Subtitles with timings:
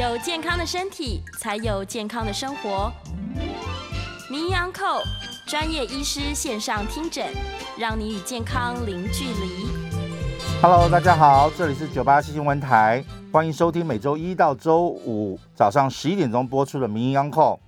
[0.00, 2.90] 有健康的身体，才有健康的生活。
[4.30, 5.02] 名医安扣
[5.46, 7.26] 专业医师线上听诊，
[7.78, 9.68] 让你与健康零距离。
[10.62, 17.60] Hello，大家好，这里是九八七新闻台，欢迎收听每周一到周五早上十一点钟播出的名医安扣。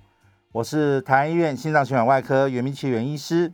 [0.53, 3.53] 我是台安医院心脏血管外科袁明奇袁医师。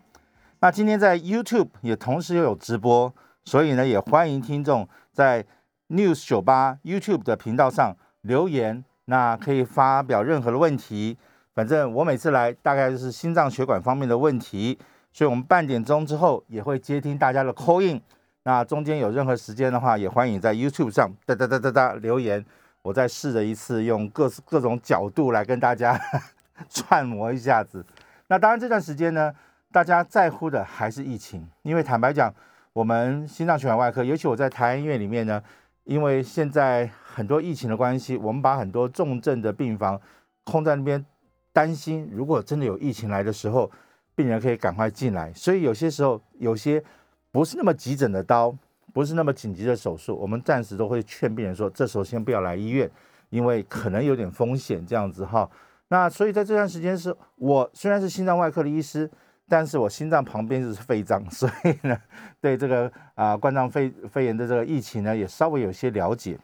[0.61, 5.45] 那今天在 YouTube 也同时又有直播，所以呢，也欢迎听众在
[5.89, 7.97] News 九八 YouTube 的频道上。
[8.21, 11.17] 留言，那可以发表任何的问题，
[11.53, 14.77] 反正我每次来大概就是心脏血管方面的问题，
[15.13, 18.01] 所以我们半点钟之后也会接听大家的 call in。
[18.43, 22.43] 那中间有任何时间的话，也欢迎在 YouTube 上哒哒哒哒哒留言，
[22.81, 25.99] 我再试着一次用各各种角度来跟大家
[26.69, 27.85] 串磨一下子。
[28.27, 29.33] 那当然这段时间呢，
[29.71, 32.33] 大家在乎的还是疫情，因为坦白讲，
[32.73, 35.41] 我们心脏血管外科，尤其我在台安医院里面呢。
[35.89, 39.99] 因为现在很多疫情的关系，我们把很多重症的病房
[40.43, 41.03] 空在那边，
[41.51, 43.71] 担心如果真的有疫情来的时候，
[44.13, 45.33] 病人可以赶快进来。
[45.33, 46.83] 所以有些时候，有些
[47.31, 48.55] 不是那么急诊的刀，
[48.93, 52.87] 不是那么紧急的手术，我们暂时都会劝病人说，这时候先不要来医院，
[53.31, 55.49] 因为可能有点风险这样子哈。
[55.87, 59.09] 那所以在这段时间，是我虽然是心脏外科的医师。
[59.49, 61.99] 但是我心脏旁边就是肺脏， 所以呢，
[62.39, 66.37] 对这个啊冠状肺肺炎的这个疫情呢，也稍微有些了解。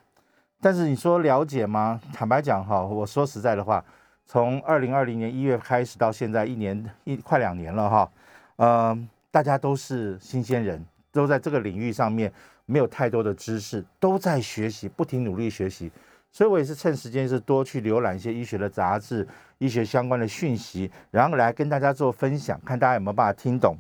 [0.60, 2.02] 但是你说了解吗？
[2.12, 3.84] 坦白讲哈，我说实在的话，
[4.26, 8.12] 从二零二零年一月开始到现在一年一快两年了哈，
[8.56, 12.34] 呃，大家都是新鲜人，都在这个领域上面
[12.66, 15.92] 没有太多的知识，都在学习，不停努力学习。
[16.36, 19.26] 所以我也是趁时间是多去浏览一些医学的杂志、
[19.58, 23.78] 医学相关的讯息，然后来跟大家做分享，看大家有没有办法听懂。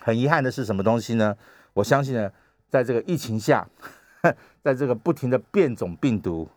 [0.00, 1.36] 很遗憾的是什么东西呢？
[1.72, 2.30] 我相信呢，
[2.68, 3.66] 在这个疫情下，
[4.62, 6.48] 在这个不停的变种病毒，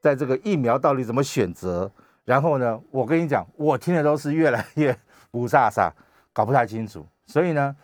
[0.00, 1.90] 在这个疫苗到底怎么选择，
[2.24, 4.96] 然后呢，我跟你讲，我听的都是越来越
[5.32, 5.92] 乌撒撒，
[6.32, 7.04] 搞不太清楚。
[7.26, 7.74] 所以呢，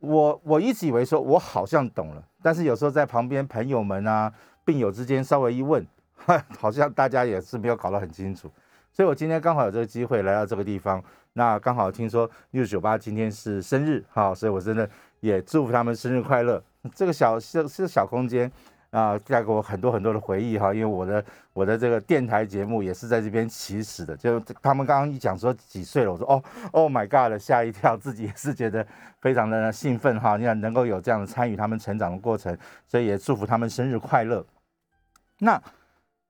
[0.00, 4.32] 我我一直以为说我好像懂了，但是有时候在旁边朋友们啊、
[4.64, 5.86] 病友之间稍微一问。
[6.58, 8.50] 好像大家也是没有搞得很清楚，
[8.92, 14.88] 所以我今天刚好有这个机会来到这个地方，那刚好听说六九八今天是生日，哈，所以我真的
[15.20, 16.62] 也祝福他们生日快乐。
[16.94, 18.50] 这个小小是小空间
[18.90, 26.42] 啊，带给我很多很多的回忆哈，因为我的我的这个电台节目也是在这边起始的，就他们刚刚一讲说几岁了，我说哦
[26.72, 28.86] ，Oh my God 吓一跳，自己也是觉得
[29.20, 32.56] 非常的兴奋哈，你看能够有这样的参与他们成长的过程，
[32.86, 34.44] 所以也祝福他们生日快乐。
[35.38, 35.60] 那。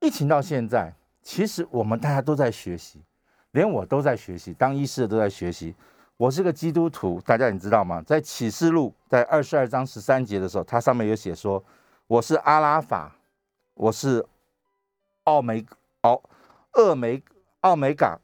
[0.01, 3.03] 疫情到现在，其实我们大家都在学习，
[3.51, 5.75] 连我都在学习，当医师的都在学习。
[6.17, 8.03] 我是个基督徒，大家你知道吗？
[8.07, 11.63] 在启示录在二十二章十三节的时候，它上面有写说，
[12.07, 13.15] 我是阿拉法，
[13.75, 14.25] 我是
[15.25, 15.65] 奥梅
[16.01, 16.23] 奥
[16.75, 17.23] 厄梅
[17.61, 18.19] 奥梅嘎，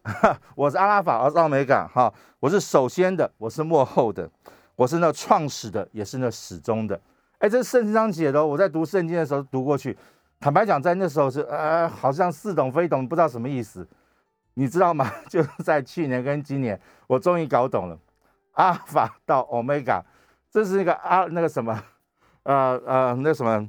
[0.55, 4.31] 我是阿拉法，我是奥梅嘎，哈，我是首先的，我是幕后的，
[4.77, 6.99] 我是那创始的，也是那始终的。
[7.39, 9.97] 哎，这是圣经上写的，我在读圣经的时候读过去。
[10.39, 13.87] 坦白讲，在那时候是呃，好像似懂非懂，不知道什么意思，
[14.55, 15.11] 你知道吗？
[15.29, 17.99] 就在去年跟今年，我终于搞懂了，
[18.53, 20.03] 阿尔法到欧米伽，
[20.51, 21.83] 这是一个阿那个什么，
[22.43, 23.69] 呃呃，那什么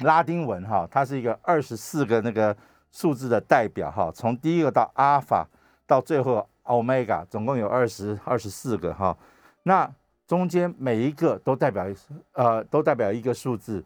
[0.00, 2.54] 拉丁文哈，它是一个二十四个那个
[2.92, 5.48] 数字的代表哈，从第一个到阿尔法
[5.86, 9.16] 到最后欧米伽，总共有二十二十四个哈，
[9.62, 9.90] 那
[10.26, 11.86] 中间每一个都代表
[12.32, 13.82] 呃，都代表一个数字。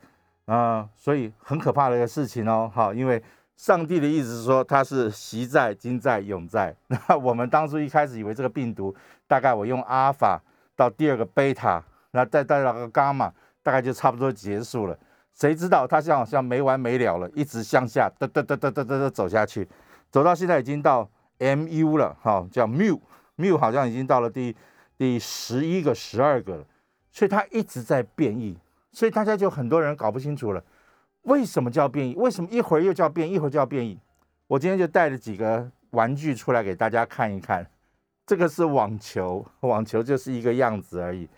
[0.52, 3.22] 啊，所以很可怕的一个事情哦，哈，因为
[3.56, 6.76] 上帝的意思是说他是习在、今在、永在。
[6.88, 8.94] 那我们当初一开始以为这个病毒，
[9.26, 10.38] 大概我用阿尔法
[10.76, 13.32] 到第二个贝塔，那再到那个伽马，
[13.62, 14.98] 大概就差不多结束了。
[15.32, 19.66] 谁知道它像好像没完没了了，一直向下哒哒哒哒哒哒走下去，
[20.10, 21.08] 走到现在已经到
[21.38, 24.54] mu 了，哈，叫 mu，mu 好像已经到了第
[24.98, 26.64] 第十一个、十二个了，
[27.10, 28.58] 所以它一直在变异。
[28.92, 30.62] 所以大家就很多人搞不清楚了，
[31.22, 32.14] 为什么叫变异？
[32.14, 33.98] 为什么一会儿又叫变，一会儿叫变异？
[34.46, 37.66] 我今天就带了几个玩具出来给大家看一看。
[38.26, 41.28] 这个是网球， 网球就是一个样子而已。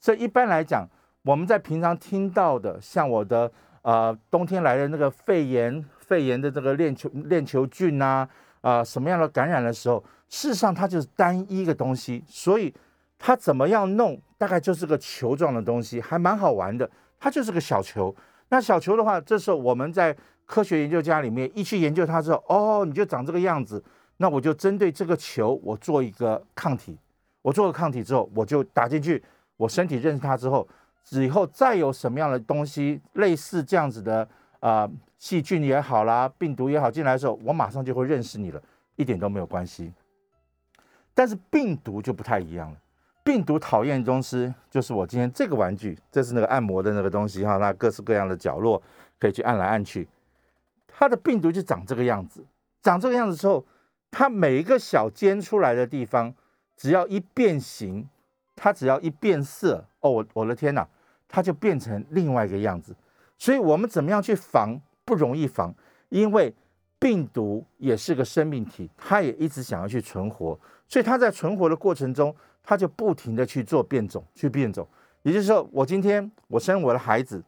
[0.00, 0.88] 所以一般来讲，
[1.22, 3.50] 我们在平常听到的，像我的
[3.82, 8.26] 呃冬天来的那个肺炎，肺炎的这个链球链球菌呐，
[8.62, 12.74] 啊什么样的感染的时候，事实上它就是单一一个东西，所以
[13.18, 16.90] 它怎么样弄，大概就是个球状的东西，还蛮好玩的。
[17.22, 18.12] 它就是个小球，
[18.48, 20.14] 那小球的话，这时候我们在
[20.44, 23.80] 科学研究家里面一去研究它之后，哦，你就长这个样子，
[24.16, 26.98] 那我就针对这个球，我做一个抗体，
[27.40, 29.22] 我做了抗体之后，我就打进去，
[29.56, 30.66] 我身体认识它之后，
[31.12, 34.28] 以后再有什么样的东西类似这样子的
[34.58, 34.90] 啊
[35.20, 38.60] 细菌也好啦，病毒也好进来的时候，我马上就会认识你了，
[38.96, 39.92] 一点都没有关系。
[41.14, 42.76] 但是病毒就不太一样了，
[43.24, 48.82] 病毒讨厌东西就是我今天这个玩具，这是那个按摩的那个东西哈，那各式各样的角落
[49.20, 50.08] 可以去按来按去，
[50.88, 52.44] 它的病毒就长这个样子，
[52.82, 53.64] 长这个样子之后，
[54.10, 56.34] 它每一个小尖出来的地方，
[56.76, 58.08] 只要一变形，
[58.56, 60.86] 它只要一变色，哦，我我的天哪，
[61.28, 62.94] 它就变成另外一个样子。
[63.38, 64.80] 所以我们怎么样去防？
[65.04, 65.74] 不容易防，
[66.10, 66.54] 因为
[67.00, 70.56] 病毒也是个生命体，它也一直想要去存活。
[70.86, 74.86] 所以它在存活的过程中，他就不停的去做变种，去变种。
[75.22, 77.42] 也就是说，我今天我生我的孩子，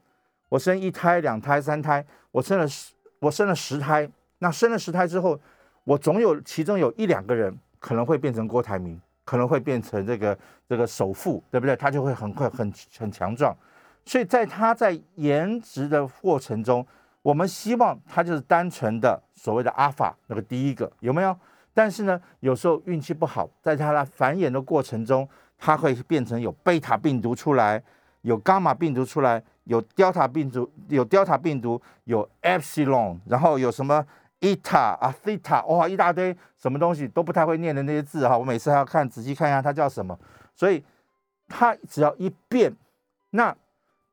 [0.49, 4.09] 我生一胎、两胎、三胎，我生了十，我生了十胎。
[4.39, 5.39] 那生了十胎之后，
[5.85, 10.39] 我总有其中有一两个人可能会变成郭台铭，可能会变成这个
[10.69, 11.75] 这个首富，对不对？
[11.75, 13.57] 他就会很快很很强壮。
[14.05, 16.87] 所以在他在延殖的过程中，
[17.23, 21.37] 我们希望他就是单纯的所谓的阿法那个第一个有没有？
[21.75, 25.29] 但是呢，有时候运气不好，在它的繁衍的过程中，
[25.59, 27.83] 它会变成有贝塔病毒出来，
[28.23, 34.07] 有伽马病毒出来，有德尔塔病毒，有德尔塔病毒，有 epsilon，然后有什么
[34.41, 40.17] eta 啊、theta，哇，一大堆什么东西都不太会念的那些字哈，我每次还要看仔细看一下它叫什么。
[40.55, 40.85] 所以
[41.49, 42.73] 它只要一变，
[43.31, 43.55] 那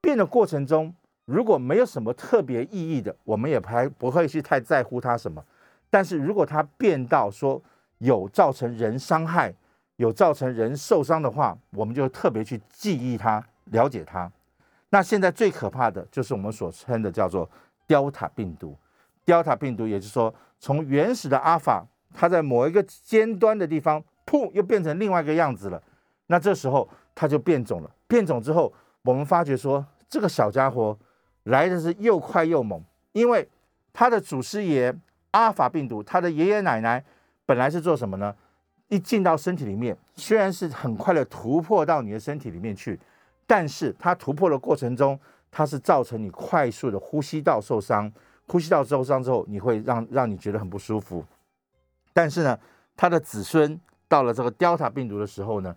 [0.01, 0.91] 变的过程中
[1.25, 5.43] 如果没有什么特别意义的，我们也还不会去太在乎它什么。
[5.91, 7.61] 但是如果它变到说
[7.99, 9.53] 有造成人伤害、
[9.97, 14.31] 有造成人受伤的话，我们就特别去记忆它、了解它。
[14.89, 17.47] 那现在最可怕的就是我们所称的叫做
[17.88, 18.75] Delta 病毒。
[19.25, 25.81] Delta 病毒，也就是说，从原始的阿法，它在某一个尖端的地方，噗，又变成另外一个样子了。
[26.27, 27.91] 那这时候它就变种了。
[28.07, 28.73] 变种之后，
[29.03, 30.97] 我们发觉说，这个小家伙
[31.43, 33.47] 来的是又快又猛，因为
[33.91, 34.95] 它的祖师爷。
[35.31, 37.03] 阿尔法病毒，它的爷爷奶奶
[37.45, 38.35] 本来是做什么呢？
[38.89, 42.99] 一进到身体里面，虽然是很快的突破到你的身体里面去，
[43.47, 45.17] 但是它突破的过程中，
[45.49, 48.11] 它是造成你快速的呼吸道受伤。
[48.47, 51.23] 呼吸道受伤之后，你会让让你觉得很不舒服。
[52.11, 52.59] 但是呢，
[52.97, 53.79] 它的子孙
[54.09, 55.73] 到了这个 Delta 病毒的时候呢，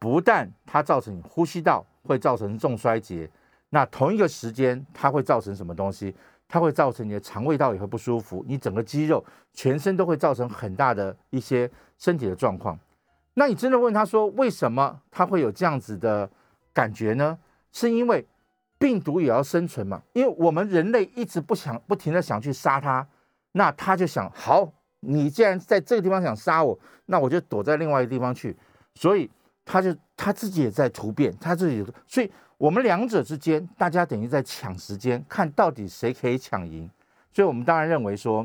[0.00, 3.30] 不但它造成你呼吸道会造成重衰竭，
[3.70, 6.14] 那同一个时间它会造成什么东西？
[6.50, 9.22] 它会造成你的肠胃道也会不舒服，你整个肌肉、
[9.52, 12.78] 全身都会造成很大的一些身体的状况。
[13.34, 16.28] 那你真的问他说，为什么他会有这样子的
[16.72, 17.38] 感觉呢？
[17.70, 18.26] 是因为
[18.78, 20.02] 病毒也要生存嘛？
[20.14, 23.06] 因为我们人类一直不想、不停的想去杀它，
[23.52, 28.56] 那他就想：好，你既然在这个地方想杀我，那我就躲在另外一个地方去。
[28.94, 29.30] 所以
[29.68, 32.28] 他就他自己也在突变，他自己所以。
[32.58, 36.90] 我们两者之间，大家等于在抢时间，看到底谁可以抢赢。
[37.32, 38.44] 所以，我们当然认为说，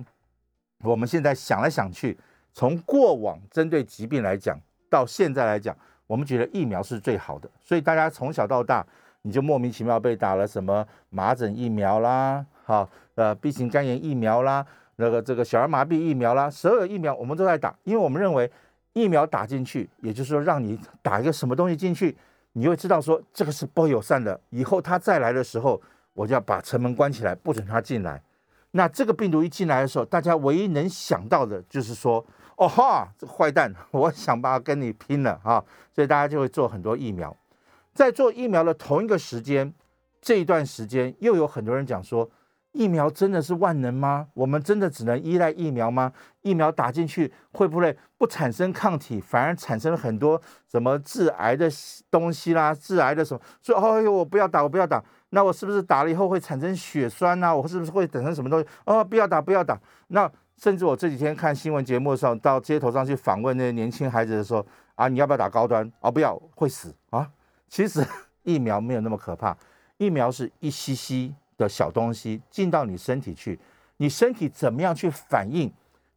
[0.83, 2.15] 我们现在想来想去，
[2.53, 4.55] 从过往针对疾病来讲，
[4.87, 5.75] 到现在来讲，
[6.05, 7.49] 我们觉得疫苗是最好的。
[7.59, 8.85] 所以，大家从小到大，
[9.23, 14.63] 你就莫名其妙被打了什么麻疹疫苗啦，好，呃，B 型肝炎疫苗啦，
[14.97, 18.51] 那个这个小儿麻痹疫苗啦，所有疫苗我们都在打，因为我们认为
[18.93, 22.15] 疫苗打进去，也就是说让你打一个什么东西进去。
[22.53, 25.81] 你会知道说这个是不友善的，以后他再来的时候，
[26.13, 28.21] 我就要把城门关起来，不准他进来。
[28.71, 32.23] 那这个病毒一进来的时候，大家唯一能想到的就是说，
[32.55, 35.63] 哦哈，这个坏蛋，我想办法跟你拼了啊！
[35.93, 37.35] 所以大家就会做很多疫苗。
[37.93, 39.73] 在做疫苗的同一个时间，
[40.21, 42.29] 这一段时间又有很多人讲说。
[42.73, 44.27] 疫苗真的是万能吗？
[44.33, 46.11] 我们真的只能依赖疫苗吗？
[46.41, 51.69] 疫苗打进去会不会不产生抗体，反而产生了很多什么致癌的
[52.09, 52.73] 东西啦？
[52.73, 53.41] 致癌的什么？
[53.61, 55.01] 说哦哟，我不要打，我不要打。
[55.29, 57.55] 那我是不是打了以后会产生血栓呐？
[57.55, 58.67] 我是不是会产生什么东西？
[58.85, 59.79] 哦，不要打，不要打。
[60.07, 64.65] 那甚至我这几天看新闻节目的时候，到街头上去访问那些年轻孩子的时候，
[64.95, 65.91] 啊，你要不要打高端？
[65.99, 67.29] 啊，不要，会死啊。
[67.67, 68.03] 其实
[68.41, 69.55] 疫苗没有那么可怕，
[69.97, 71.35] 疫苗是一吸吸。
[71.63, 73.59] 的小东西进到你身体去，
[73.97, 75.71] 你身体怎么样去反应？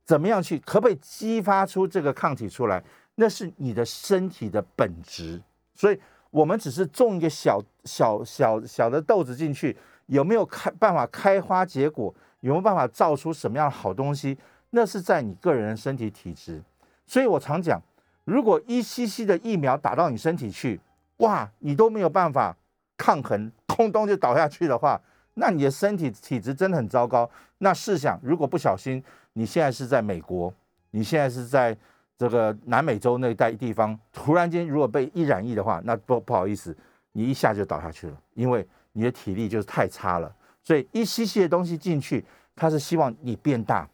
[0.05, 2.83] 怎么样去可不可以激发出这个抗体出来？
[3.17, 5.43] 那是你的身体的本质。
[5.75, 5.99] 所以，
[6.31, 9.77] 我们只是种一个小小小小的豆子进去，
[10.07, 12.15] 有没有开办法开花结果？
[12.41, 14.39] 有没有办法造出什么样的好东西？
[14.71, 16.63] 那是在你个人的身体体质。
[17.05, 17.83] 所以我常讲，
[18.25, 20.81] 如果一 cc 的疫苗打到你身体去，
[21.17, 22.57] 哇，你都没有办法
[22.97, 25.01] 抗衡，空咚就倒下去的话。
[25.39, 27.29] 那你的身体体质真的很糟糕。
[27.59, 29.03] 那试想，如果不小心，
[29.35, 30.53] 你现在是在美国，
[30.91, 31.77] 你现在是在
[32.19, 36.77] 这个南美洲那一带地方，突然间如果被一染疫的话，那不不好意思，
[37.13, 40.35] 你一下就倒下去了，因为你的体力就是太差了。
[40.63, 42.25] 所以一细细的东西进去，
[42.55, 43.89] 它是希望你变大。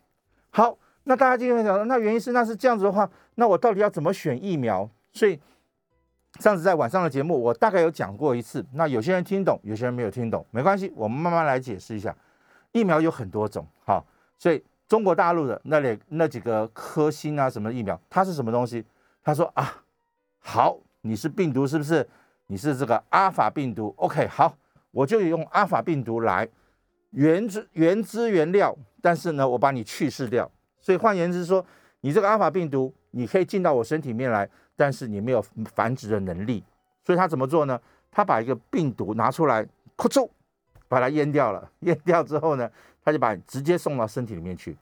[0.51, 4.89] 好，那大家今天讲，那原因是那是这样子的话，那我到底要怎么选疫苗？
[5.13, 5.39] 所以
[6.41, 8.65] 上次在晚上的节目，我大概有讲过一次。
[8.73, 12.15] 那有些人听懂，有些人没有听懂，没关系，我们慢慢来解释一下。
[12.73, 14.05] 疫苗有很多种，好，
[14.39, 18.85] 所以中国大陆的那里那几个科兴啊什么疫苗，它是什么东西？
[19.23, 19.83] 他说啊，
[20.41, 22.09] 好，你是病毒是不是？
[22.47, 24.57] 你是这个阿尔法病毒？OK，好，
[24.91, 26.49] 我就用阿尔法病毒来
[27.11, 30.51] 原汁原汁原料，但是呢，我把你去世掉。
[30.81, 31.65] 所以换言之说，
[32.01, 34.49] 你这个阿尔法病毒，你可以进到我身体面来，
[34.83, 35.41] 但是你没有
[35.77, 36.65] 繁殖的能力。
[37.05, 37.81] 所以他怎么做呢？
[38.11, 39.65] 他把一个病毒拿出来，
[39.97, 40.29] 咔嚓，
[40.89, 41.71] 把它淹掉了。
[41.87, 42.69] 淹掉之后呢，
[43.05, 44.77] 他就把直接送到身体里面去。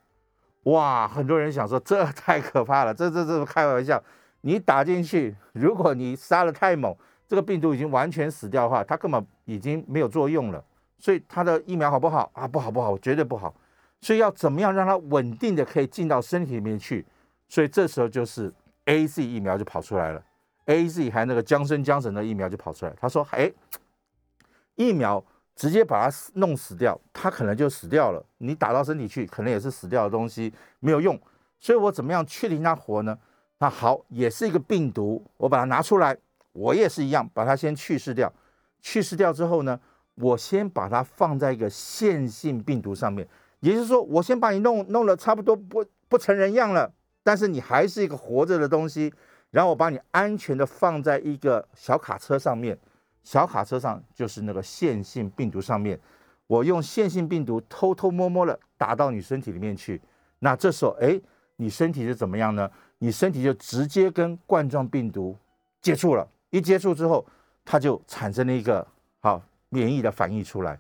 [0.62, 4.02] 哇，很多人想说这太可怕了，这这这开玩笑。
[4.40, 6.96] 你打进去，如果你杀的太猛，
[7.28, 10.64] 这个病毒已经完全死掉的话，它根本已经没有作用了。
[10.98, 12.48] 所以它的疫苗好不好啊？
[12.48, 13.54] 不好不好，绝对不好。
[14.00, 17.04] 所以要怎么样让它稳定的可以进到身体里面去？
[17.48, 18.52] 所以这时候就是
[18.90, 20.20] A Z 疫苗就跑出来了
[20.64, 22.92] ，A Z 还那个江生江神的疫苗就跑出来。
[23.00, 23.48] 他说：“哎，
[24.74, 28.20] 疫苗直接把它弄死掉，它可能就死掉了。
[28.38, 31.16] 你打到身体去，可能也是死掉的东西，没有用。
[31.60, 33.16] 所以我怎么样确定它活呢？
[33.58, 36.16] 那好，也是一个病毒，我把它拿出来，
[36.52, 38.32] 我也是一样，把它先去世掉。
[38.80, 39.78] 去世掉之后呢，
[40.16, 43.28] 我先把它放在一个线性病毒上面。”
[43.60, 46.90] 也就是说，我先把你弄弄了差不多不不成人样了，
[47.22, 49.12] 但是你还是一个活着的东西，
[49.50, 52.78] 然后我把你安全的放在一个小卡车上面，
[53.22, 55.98] 小卡车上就是那个线性病毒上面，
[56.46, 60.00] 我用线性病毒偷偷摸摸的打到你身体里面去，
[60.38, 61.20] 那这时候，哎，
[61.56, 62.70] 你身体是怎么样呢？
[62.98, 65.36] 你身体就直接跟冠状病毒
[65.80, 67.24] 接触了，一接触之后，
[67.64, 68.86] 它就产生了一个
[69.20, 70.78] 好免疫的反应出来。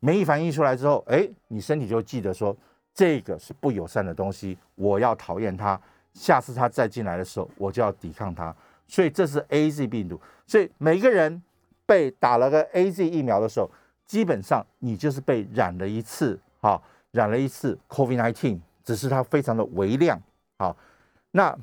[0.00, 2.56] 免疫反应出来之后，哎，你身体就记得说
[2.94, 5.80] 这个是不友善的东西，我要讨厌它。
[6.12, 8.54] 下次它再进来的时候，我就要抵抗它。
[8.86, 10.20] 所以这是 A Z 病毒。
[10.46, 11.42] 所以每个人
[11.86, 13.70] 被打了个 A Z 疫苗的时候，
[14.04, 16.82] 基本上你就是被染了一次，好，
[17.12, 20.20] 染了一次 COVID-19，只是它非常的微量。
[20.58, 20.76] 好，
[21.30, 21.56] 那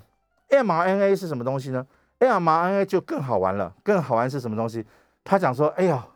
[0.50, 1.86] mRNA 是什么东西呢
[2.20, 4.86] ？mRNA 就更好玩了，更好玩是什么东西？
[5.24, 6.08] 他讲说，哎呀。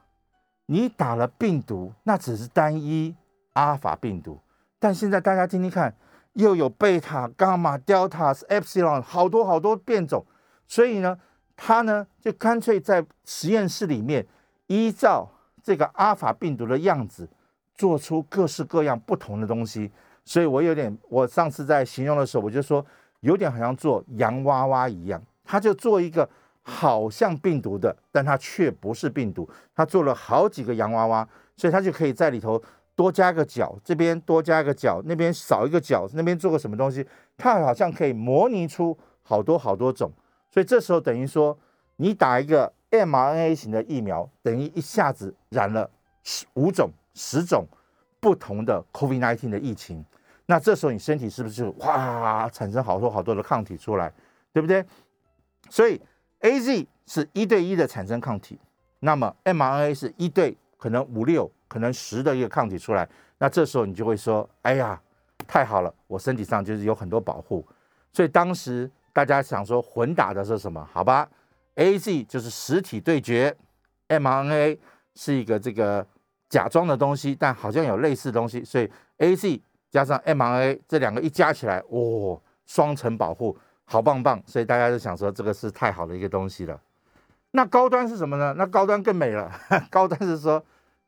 [0.67, 3.13] 你打了病毒，那只是单一
[3.51, 4.39] 阿尔法病毒，
[4.83, 5.95] 但现在大家听听看，
[6.33, 10.25] 又有贝塔、伽马、德尔塔、epsilon，好多好多变种，
[10.67, 11.17] 所以呢，
[11.55, 14.27] 他呢就干脆在实验室里面
[14.67, 15.31] 依照
[15.63, 17.29] 这个阿尔法病毒的样子，
[17.73, 19.89] 做出各式各样不同的东西。
[20.25, 22.85] 所以我有点，我上次在形容的时候，我就说
[23.21, 26.29] 有点好像做洋娃娃一样，他就做一个。
[26.65, 29.45] 好像病毒的，但它却不是病毒。
[29.75, 32.63] 他做了好几个洋娃娃，所以他就可以在里头
[32.95, 37.05] 多加个角，这边多加个角，那边少一个角，那边做个什么东西，
[37.37, 40.11] 它好像可以模拟出好多好多种。
[40.51, 41.57] 所以这时候等于说，
[41.97, 45.89] 你打一个 mRNA 型的疫苗，等于一下子染了
[46.53, 47.65] 五种、十种
[48.19, 50.05] 不同的 COVID-19 的疫情。
[50.45, 54.13] 那这时候你身体是不是就哇产生好多好多的抗体出来，
[54.51, 54.85] 对不对？
[55.69, 56.01] 所以。
[56.45, 58.59] A Z 是一对一的产生抗体，
[58.99, 65.01] 那么 mRNA 是一对可能五六可能十的一个抗体出来，那这时候你就会说，哎呀，
[65.47, 67.65] 太好了，我身体上就是有很多保护。
[68.11, 70.87] 所以当时大家想说混打的是什么？
[70.93, 71.27] 好吧
[71.75, 73.57] ，A Z 就是实体对决
[74.09, 74.79] ，m R N A
[75.15, 76.05] 是一个这个
[76.47, 78.87] 假装的东西，但好像有类似东西，所以
[79.17, 83.57] A Z 加上 m R N A 这两个一加起来，哇，双层保护。
[83.85, 86.79] 好棒棒，所以大家就想说这个是太好的一个东西了。
[87.51, 88.55] 那高端是什么呢？
[88.57, 89.51] 那高端更美了。
[89.91, 90.63] 高端是说，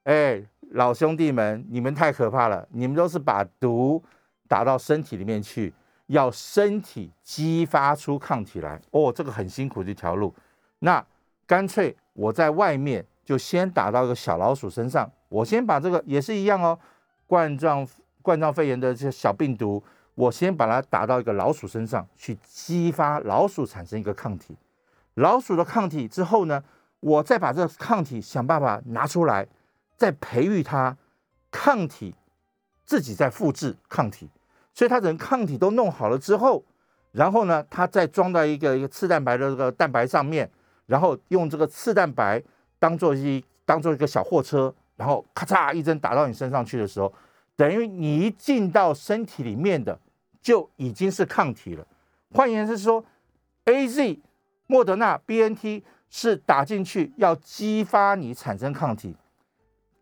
[0.05, 0.39] 哎，
[0.71, 4.01] 老兄弟们，你们太可怕了，你们都是把毒
[4.47, 5.73] 打到身体里面去，
[6.07, 8.79] 要身体激发出抗体来。
[8.91, 10.33] 哦，这个很辛苦的一条路。
[10.79, 11.03] 那
[11.47, 16.77] 干脆我在外面就先打到一个小老鼠身上，我先把这个也是一样哦，
[17.25, 17.87] 冠状
[18.21, 19.83] 冠状肺炎的这些小病毒。
[20.13, 24.55] 我先把它打到一个老鼠身上去，激发老鼠产生一个抗体。
[25.15, 26.63] 老鼠的抗体之后呢，
[27.01, 29.45] 我再把这个抗体想办法拿出来，
[29.95, 30.97] 在培育它
[31.51, 32.13] 抗体，
[32.85, 34.29] 自己在复制抗体。
[34.73, 36.63] 所以它等抗体都弄好了之后，
[37.11, 40.49] 然后呢，它再装到一个一个次蛋白的这个蛋白上面，
[40.85, 42.41] 然后用这个次蛋白
[42.79, 47.13] 当做一当做一个小货车，然后咔嚓一针打到你身上去的时候，
[47.55, 49.99] 等于你一进到身体里面的。
[50.45, 51.83] 就已经是抗体了。
[52.31, 53.03] 换言之说
[53.63, 54.19] ，A Z、
[54.67, 59.15] 莫德纳、B N T 是打进去要激发你产生抗体，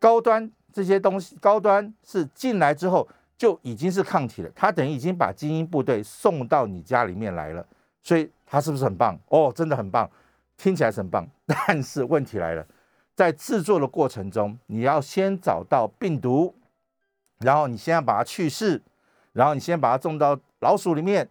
[0.04, 3.08] 高端这些东西高端是进来之后
[3.38, 7.66] 就已经是抗体了，它等于已经把精英部队送到你家里面来了，
[8.02, 9.18] 所以它是不是很棒？
[9.30, 10.10] 哦，真的很棒，
[10.58, 11.26] 听起来是很棒。
[11.48, 12.68] 但是问题来了，
[13.16, 16.54] 在制作的过程中，你要先找到病毒，
[17.40, 18.82] 然后你先要把它去世，
[19.32, 21.30] 然后你先把它种到老鼠里面，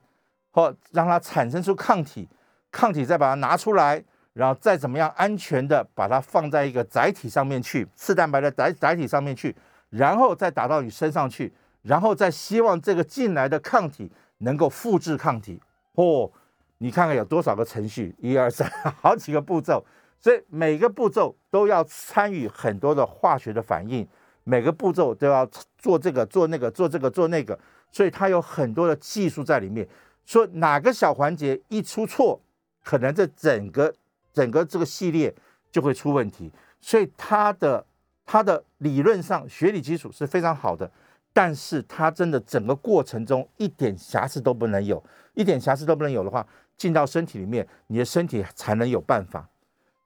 [0.50, 2.26] 或让它产生出抗体，
[2.70, 4.02] 抗体再把它拿出来。
[4.34, 9.54] 然后再怎么样安全的把它放在一个载体上面去，次蛋白的载载体上面去，
[9.90, 15.60] 然后再打到你身上去，然后再希望这个进来的抗体能够复制抗体。
[15.96, 16.32] 哦，
[16.78, 18.66] 你看看有多少个程序，一二三，
[19.02, 19.84] 好几个步骤，
[20.18, 24.08] 所以每个步骤都要参与很多的化学的反应，
[24.44, 25.46] 每个步骤都要
[25.76, 27.58] 做这个做那个做这个做那个，
[27.90, 29.86] 所以它有很多的技术在里面。
[30.24, 32.40] 说哪个小环节一出错，
[32.82, 33.92] 可能这整个。
[34.32, 35.34] 整个这个系列
[35.70, 37.84] 就会出问题，所以它的
[38.24, 40.90] 它的理论上学理基础是非常好的，
[41.32, 45.02] 但是它真的整个过程中一点瑕疵都不能有，
[45.34, 46.46] 一点瑕疵都不能有的话，
[46.76, 49.48] 进到身体里面，你的身体才能有办法。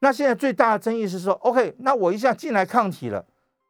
[0.01, 3.25] 那现在最大的争议是说，OK，那我一下进来抗体了，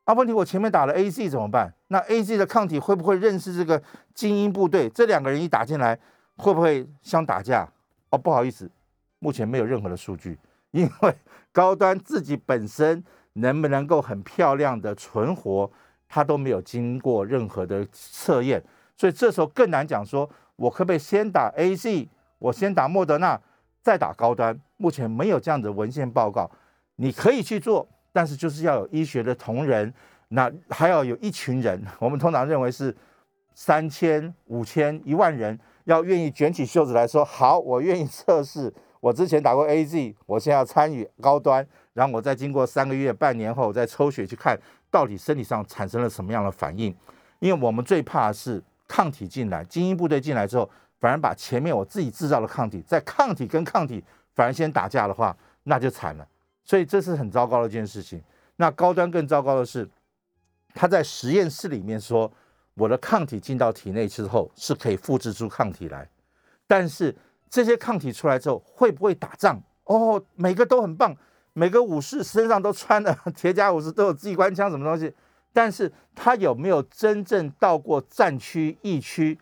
[0.05, 1.73] 啊，问题我前面打了 A Z 怎么办？
[1.89, 3.81] 那 A Z 的抗体会不会认识这个
[4.13, 4.89] 精英部队？
[4.91, 5.99] 这两个人一打进来，
[6.37, 7.69] 会不会相打架？
[8.11, 8.69] 哦，不好意思，
[9.21, 10.37] 目前没有任何的数据。
[10.77, 11.17] 因为
[11.53, 13.03] 高端自己本身
[13.33, 15.71] 能不能够很漂亮的存活，
[16.07, 18.63] 它都没有经过任何的测验，
[18.95, 22.07] 所以这时候更难讲说，我可不可以先打 A Z，
[22.39, 23.41] 我先打莫德纳，
[23.83, 24.61] 再打高端？
[24.77, 26.51] 目前没有这样的文献报告。
[26.97, 29.93] 你可以去做，但是就是要有医学的同仁，
[30.29, 32.95] 那还要有一群人，我们通常认为是
[33.55, 38.73] 三千、五千、一万人，要愿意卷起袖子来说，好，我愿意测试。
[39.07, 44.59] 我之前打过 A Z，我现在要参与高端，然后我再经过三个月、半年后再抽血去看
[44.91, 46.93] 到底身体上产生了什么样的反应。
[47.39, 54.03] 因为我们最怕的是抗体进来，精英部队进来之后，反而把前面我自己制造的抗体，在抗体跟抗体
[54.35, 56.27] 反而先打架的话，那就惨了。
[56.65, 58.21] 所以这是很糟糕的一件事情。
[58.57, 59.89] 那高端更糟糕的是，
[60.75, 62.29] 他在实验室里面说，
[62.75, 66.11] 我的抗体进到体内之后是可以复制出抗体来，
[66.67, 67.15] 但是。
[67.49, 69.63] 这些抗体出来之后会不会打仗？
[69.85, 71.17] 哦，每个都很棒，
[71.53, 75.15] 每个武士身上都穿的 铁甲武士都有机关枪什么东西，
[75.53, 79.39] 但是他有没有真正到过战区、疫区？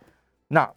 [0.49, 0.71] 那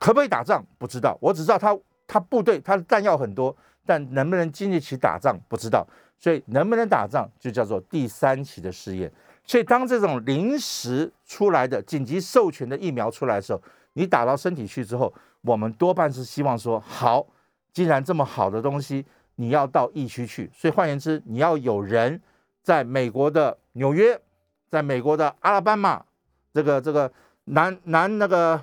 [0.00, 0.66] 可不可以打仗？
[0.78, 5.86] 不知道，我只知道他他部队他的弹药很多，但能不能经得起打仗不知道。
[6.18, 9.08] 所以能不能打仗就叫做第三期的试验。
[9.44, 15.14] 所以当这种临时出来的紧急授权的疫苗出来的时候，你打到身体去之后。
[15.42, 17.26] 我们多半是希望说，好，
[17.72, 22.20] 既然这么好的东西，你要到疫区去，所以换言之，你要有人
[22.62, 24.20] 在美国的纽约，
[24.68, 26.04] 在美国的阿拉巴马，
[26.52, 27.10] 这个这个
[27.44, 28.60] 南南那个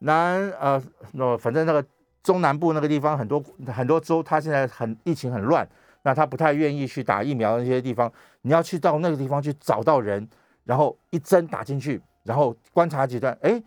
[0.00, 1.84] 南呃，那反正那个
[2.22, 5.66] 中南部那个地方很多很多州，它现在很疫情很乱，
[6.02, 8.12] 那他不太愿意去打疫苗那些地方，
[8.42, 10.28] 你要去到那个地方去找到人，
[10.64, 13.62] 然后一针打进去，然后观察几段，哎，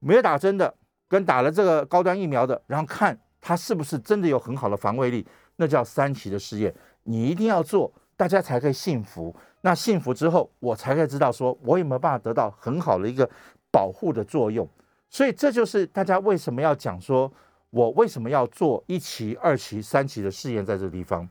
[0.00, 0.74] 没有打针的。
[1.14, 5.24] 跟打了这个高端疫苗的，然后看它是不是真的有很好的防卫力，
[5.54, 6.74] 那叫三期的试验，
[7.04, 9.32] 你一定要做，大家才可以信服。
[9.60, 13.30] 那信服之后，我才可以知道说我有没有办法得到很好的一个
[13.70, 14.68] 保护的作用。
[15.08, 17.32] 所以这就是大家为什么要讲说，
[17.70, 21.28] 我为什么要做一期、二期、三期的试验在这个地方。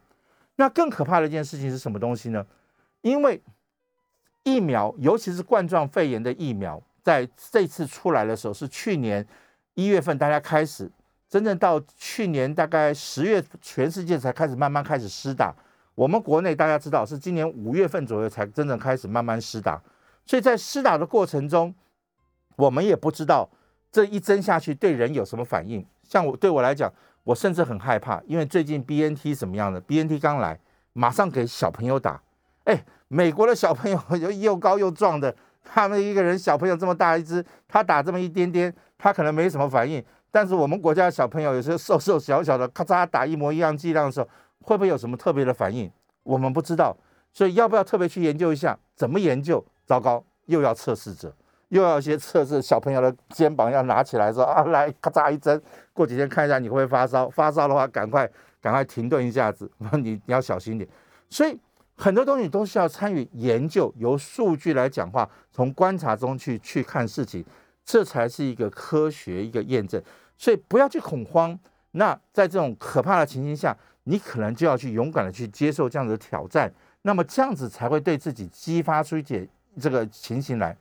[0.55, 2.45] 那更可怕的一件事情是什么东西呢？
[3.01, 3.41] 因为
[4.43, 9.27] 疫苗，尤其是冠状肺炎的疫苗，在这次出来的时候是去年。
[9.75, 10.91] 一月份大家开始，
[11.27, 15.53] 真正到去年大概十月，全世界才开始慢慢开始施打。
[15.95, 19.81] 我们国内大家知道是今年五月份左右才真正开始慢慢施打。
[20.25, 21.73] 所以在施打的过程中，
[22.55, 23.49] 我们也不知道
[23.91, 25.85] 这一针下去对人有什么反应。
[26.03, 26.91] 像我对我来讲，
[27.23, 30.59] 我甚至很害怕，因为最近 B N T 什么样的？B N T 刚来，
[30.93, 32.21] 马上给小朋友打。
[32.65, 38.73] 哎，美国的小朋友又 又高又壮的，他们一个人小朋友这么大一只，他打这么一点点。
[38.95, 44.29] 他可能没什么反应，但是我们国家的小朋友有些瘦瘦小小的，咔嚓打一模一样剂量的时候，
[44.61, 45.91] 会不会有什么特别的反应？
[46.23, 46.95] 我们不知道，
[47.33, 48.79] 所以要不要特别去研究一下？
[48.95, 49.61] 怎么研究？
[49.85, 51.35] 糟糕，又要测试者，
[51.67, 57.27] 又要一些测试小朋友的肩膀要拿起来说啊，来咔嚓一针，过几天看一下你会不会发烧？
[57.29, 58.29] 发烧的话，赶快
[58.61, 59.69] 赶快停顿一下子，
[60.01, 60.89] 你你要小心点。
[61.29, 61.59] 所以
[61.95, 67.43] 很多东西都是要参与研究，由数据来讲话，从观察中去去看事情。
[67.85, 70.01] 这才是一个科学一个验证，
[70.37, 71.59] 所以不要去恐慌。
[71.91, 76.73] 那在这种可怕的情形下，你可能就要去勇敢的去接受这样的挑战。
[77.01, 79.45] 那么这样子才会对自己激发出一点
[79.81, 80.73] 这个情形来。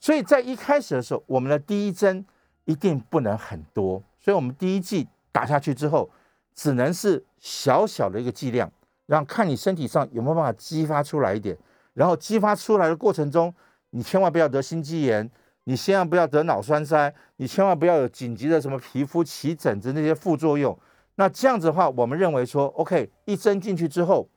[0.00, 2.24] 所以在一开始的时候，我们的第一针
[2.64, 6.08] 一定不能很多，所以我们第一剂打下去之后，
[6.54, 8.72] 只能是小小的一个剂量，
[9.06, 11.56] 让看你身体上有没有办法激发出来一点。
[11.94, 13.54] 然后激发出来的过程中，
[13.90, 15.30] 你千万不要得心肌炎，
[15.64, 20.78] 你千万不要得脑栓塞，你千万不要有紧急的什么皮肤起疹子那些副作用。
[21.14, 24.28] 那这样子的话，我们认为说，OK，一针进去之后，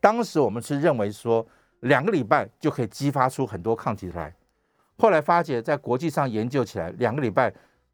[0.00, 1.46] 当时我们是认为说
[1.80, 4.34] 两个礼拜就可以激发出很多抗体来。
[4.98, 7.50] 后来发觉在国际上研究起来，两个礼拜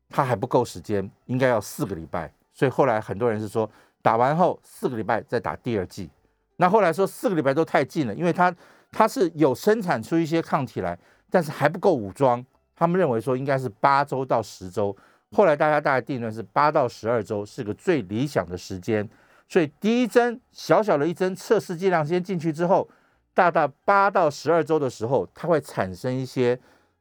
[0.08, 2.32] 它还不够时间，应该要四个礼拜。
[2.52, 3.70] 所以后来很多人是说，
[4.02, 6.10] 打完后四个礼拜再打第二剂。
[6.56, 8.54] 那后来说四个礼拜都太近了，因为它
[8.90, 10.98] 它是有生产出一些抗体来，
[11.30, 12.44] 但是还不够武装。
[12.76, 14.94] 他们认为说应该是八周到十周。
[15.30, 19.08] 后来大家大概定论是八到十二周是个最理想的时间。
[19.48, 22.88] 所以第一针小小的一针测试剂量先进去之后，
[23.32, 26.58] 大概八到十二周的时候，它会产生一些。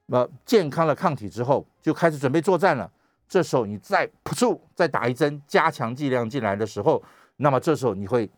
[0.07, 2.91] 呃健康的抗体之后，就开始准备作战了。
[3.31, 7.01] 这时候你再扑出再打一针加强剂量进来的时候，
[7.37, 8.29] 那么这时候你会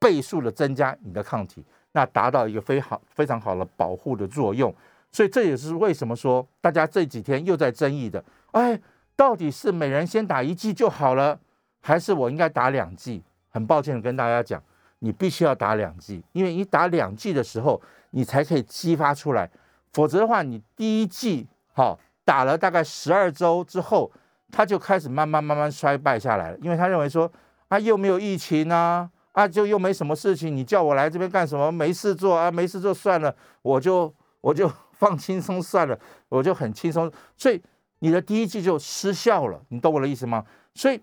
[0.00, 4.74] 倍数的增加你的抗体，那达到一个非常非常好的保护的作用。
[5.12, 8.76] 所以这也是为什么说大家这几天又在争议的，哎，
[9.14, 11.38] 到底是每人先打一剂就好了，
[11.80, 13.22] 还是我应该打两剂？
[13.50, 14.60] 很抱歉的跟大家讲，
[14.98, 19.48] 你必须要打两剂，因为你打两剂的时候，你才可以激发出来。
[19.92, 24.10] 否则的话，你第一剂好打了大概十二周之后，
[24.50, 26.58] 他就开始慢慢慢慢衰败下来了。
[26.58, 27.30] 因为他认为说
[27.68, 31.70] 啊，又没有疫情啊，啊就又没什么事情，你叫我来这边干什么？
[31.70, 35.96] 没事做啊，没事做算了，我就我就 放轻松算了，
[36.28, 37.10] 我就很轻松。
[37.36, 37.62] 所以
[38.00, 40.44] 你的第一季就失效了，你懂我的意思吗？
[40.74, 41.00] 所以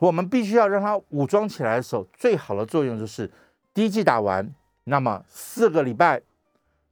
[0.00, 3.30] 我们必须要让它武装起来的时候，最好的作用就是
[3.72, 6.20] 第一季打完，那么四个礼拜、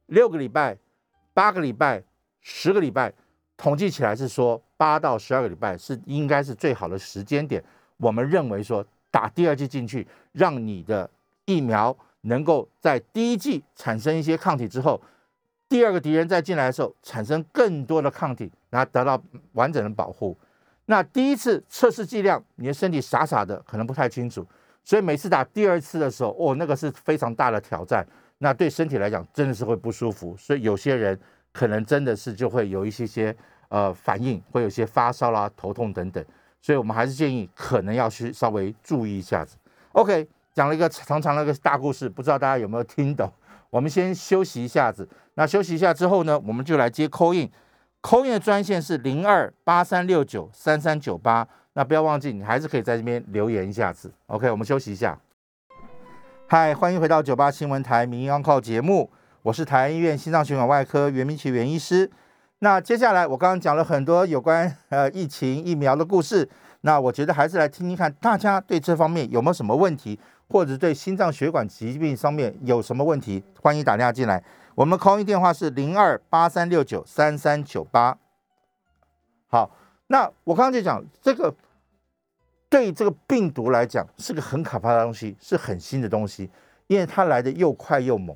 [0.05, 0.77] 六个礼拜。
[1.35, 2.03] 八个礼拜、
[2.41, 3.11] 十个礼拜，
[3.63, 7.63] 统计起来是说八到十二个礼拜是应该是最好的时间点。
[7.95, 11.09] 我们认为说打第二剂进去，让你的
[11.45, 15.01] 疫苗能够在第一剂产生一些抗体之后，
[15.69, 19.23] 第二个敌人再进来的时候产生更多的抗体，然后得到
[19.53, 20.37] 完整的保护。
[20.87, 24.45] 那第一次测试剂量，你的身体傻傻的可能不太清楚，
[24.83, 28.05] 所以每次打第二次的时候，哦，那个是非常大的挑战。
[28.39, 31.17] 那对身体来讲真的是会不舒服，所以有些人
[31.53, 33.33] 可能真的是就会有一些些
[33.73, 36.23] 呃反应，会有些发烧啦、头痛等等，
[36.61, 39.57] 所以我们还是建议可能要去稍微注意一下子。
[39.93, 43.27] OK，讲了一个长长的一个大故事，不知道大家有没有听懂？
[43.71, 54.13] 我们先休息一下子，那休息一下之后呢，我们就来接 call in，call in 的专线是零二八三六九三三九八，那不要忘记，你还是可以在这边留言一下子。
[54.27, 55.17] OK，我们休息一下。
[56.45, 59.09] 嗨，欢迎回到九八新闻台民营靠节目，
[59.41, 62.11] 我是台安医院心脏血管外科袁明奇袁医师。
[62.63, 66.49] 那接下来我刚刚讲了很多有关呃疫情疫苗的故事，
[66.79, 74.41] 那我觉得还是来听听看大家对这方面有没有什么问题，或者对心脏血管疾病上面有什么问题，欢迎打电话进来。
[74.75, 78.17] 我们 call 电话是零二八三六九三三九八。
[79.47, 79.69] 好，
[80.07, 81.53] 那我刚刚就讲这个。
[82.69, 86.49] 对这个病毒来讲是个很可怕的东西，是很新的东西，
[86.87, 88.35] 因为它来的又快又猛。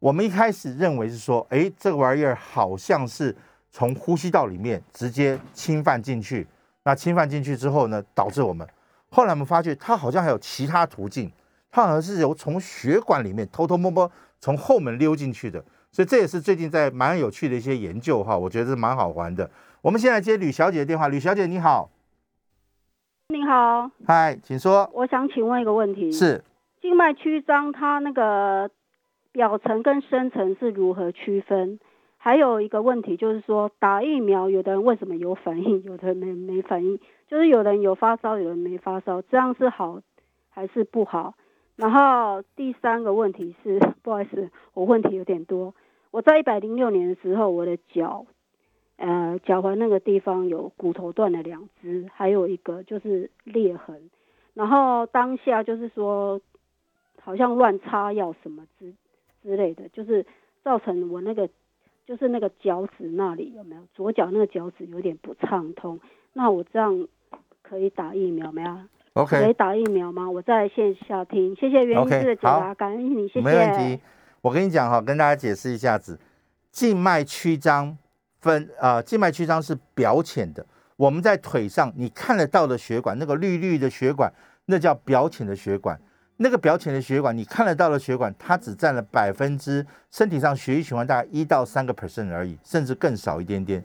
[0.00, 3.36] 我们一开始认为是说，哎，这个玩意儿好像是
[3.76, 6.46] 从呼吸道里面直接侵犯进去，
[6.84, 8.66] 那侵犯进去之后呢，导致我们
[9.10, 11.30] 后来我们发觉它好像还有其他途径，
[11.70, 14.10] 它好像是由从血管里面偷偷摸摸
[14.40, 15.62] 从后门溜进去的。
[15.92, 19.50] 所以这也是最近在蛮有趣的一些研究哈，我觉得是蛮好玩的。
[19.82, 21.90] 我们现在接吕小姐的电话，吕小姐你好。
[23.28, 24.90] 你好，嗨，请说。
[24.94, 26.42] 我想请问一个问题，是
[26.80, 28.70] 静脉曲张，它那个
[29.32, 31.78] 表层跟深层是如何区分？
[32.26, 36.98] 还有一个问题就是说，打疫苗，有的人为什么有反应，有的人没没反应？
[37.28, 40.00] 就是有人有发烧，有人没发烧，这样是好
[40.50, 41.34] 还是不好？
[41.76, 45.72] 然后第三个问题是，不好意思，我问题有点多。
[46.10, 48.26] 我在一百零六年的时候，我的脚。
[48.96, 54.10] 呃，脚踝那个地方有骨头断了两只，还有一个就是裂痕。
[54.52, 56.40] 然后当下就是说，
[57.20, 58.92] 好像乱擦药什么之
[59.44, 60.26] 之类的，就是
[60.64, 61.48] 造成我那个
[62.06, 65.98] 就是那个脚趾那里有没有左脚那个脚趾有点不畅通？
[66.32, 67.08] 那我这样
[67.62, 68.78] 可以打疫苗没有
[69.14, 70.30] ？OK，可以打疫苗吗？
[70.30, 73.40] 我在线下听，谢谢袁医师的解答，感恩你，谢谢。
[73.40, 74.00] 没问题，
[74.40, 76.18] 我跟你讲哈，跟大家解释一下子，
[76.70, 77.98] 静脉曲张。
[78.38, 80.64] 分啊，静脉曲张是表浅的。
[80.96, 84.32] 我们在腿上你看得到的血管，那个绿绿的血管，
[84.66, 85.98] 那叫表浅的血管。
[86.38, 93.82] 那个表浅的血管，你看得到的血管，它只占了百分之身体上血液循环大概一到三个 percent 而已，甚至更少一点点。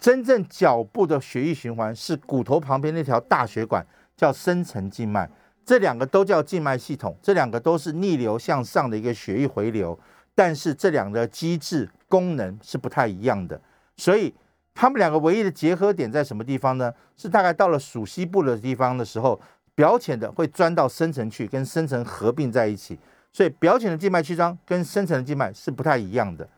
[0.00, 3.86] 真正脚部的血液循环是骨头旁边那条大血管，
[4.16, 5.30] 叫深层静脉。
[5.64, 9.96] 这两个都叫静脉系统，这两个都是逆流向上的一个血液回流，
[10.34, 13.60] 但是这两个机制功能是不太一样的。
[13.96, 14.34] 所以
[14.74, 16.92] 它们两个唯一的结合点在什么地方呢？
[17.16, 19.40] 是大概到了属膝部的地方的时候，
[19.74, 22.98] 表浅的会钻到深层去，跟深层合并在一起。
[23.32, 26.48] 所以表浅的静脉曲张跟深层的静脉是不太一样的。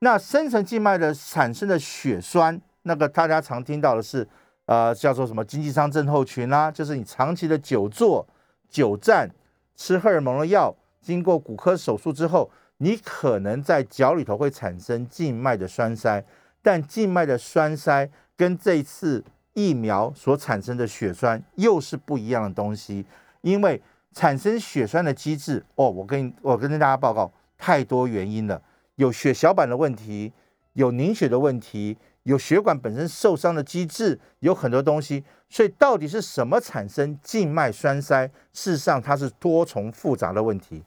[0.00, 2.60] 那深层静脉的产生的血栓。
[2.82, 4.26] 那个大家常听到的是，
[4.64, 8.26] 呃，叫做什么经济舱症候群啦，就是你长期的久坐、
[8.70, 9.28] 久站、
[9.76, 16.24] 吃荷尔蒙的药，经过骨科手术之后，你可能在脚里头会产生静脉的栓塞。
[16.62, 19.22] 但静脉的栓塞跟这一次
[19.58, 23.04] 疫苗所产生的血栓又是不一样的东西，
[23.40, 28.62] 因为产生血栓的机制，哦，我跟我跟大家报告，太多原因了，
[28.94, 30.32] 有血小板的问题，
[30.74, 31.96] 有凝血的问题。
[32.24, 38.26] 有血管本身受伤的机制，有很多东西，所以到底是什么产生静脉栓塞？
[38.52, 40.82] 事实上，它是多重复杂的问题。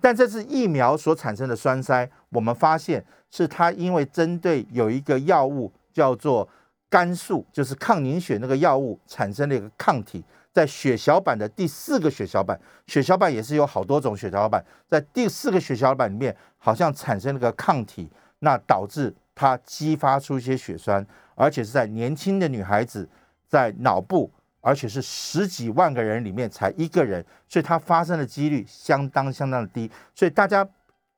[0.00, 6.48] 但这次疫苗所产生的栓塞，我们发现是它因为针对有一个药物叫做
[6.90, 19.14] 肝素，就是抗凝血那个药物产生了一个抗体，在血小板的第四个血小板，血小板也是有好多种血小板，在第四个血小板里面好像产生了个抗体，那导致。
[19.40, 23.08] 它激发出一些血栓，而且是在年轻的女孩子
[23.46, 24.28] 在脑部，
[24.60, 29.88] 而且是十几万个人里面才一个人，所以它发生的几率相当相当的低。
[30.12, 30.68] 所以大家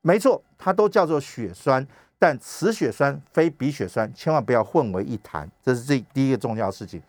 [0.02, 1.86] 没错，它都叫做血栓，
[2.20, 5.50] 但此血栓非彼血栓，千万不要混为一谈。
[5.64, 7.02] 这是这第一个重要事情。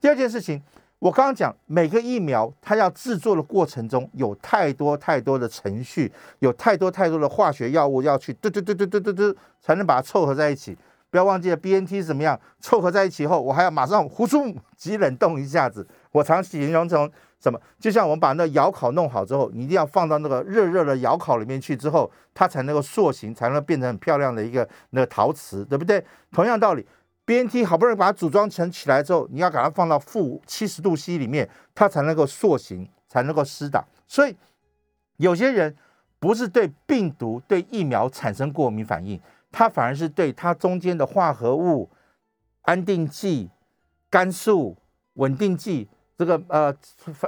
[0.00, 0.62] 第二件事情。
[1.00, 10.76] 我刚刚讲，每个疫苗它要制作的过程中有太多太多的程序，有太多太多的化学药物要去嘟嘟嘟嘟嘟嘟嘟才能把它凑合在一起。
[11.08, 15.86] 不要忘记了 BNT 是怎么样凑合在一起后，我还要马上呼出 急冷冻一下子。
[16.12, 17.60] 我常形容成什么？
[17.78, 26.04] 就像我们把那窑烤弄好之后，你一定要放到那个热热的窑烤里面去之后，它才能够塑形，才能变成很漂亮的一个那个陶瓷，对不对？
[26.32, 26.86] 同样道理。
[27.24, 33.84] BNT 好不容易把它组装成起来之后，你要把它放到负七十度 C 里面，它才能够塑形，才能够施打。
[34.06, 34.34] 所以
[35.18, 35.76] 有些人
[36.18, 39.20] 不是对病毒、对疫苗产生过敏反应，
[39.52, 41.90] 他反而是对它中间的化合物、
[42.62, 43.50] 安定剂、
[44.08, 44.78] 肝素、
[45.14, 46.74] 稳定剂这个呃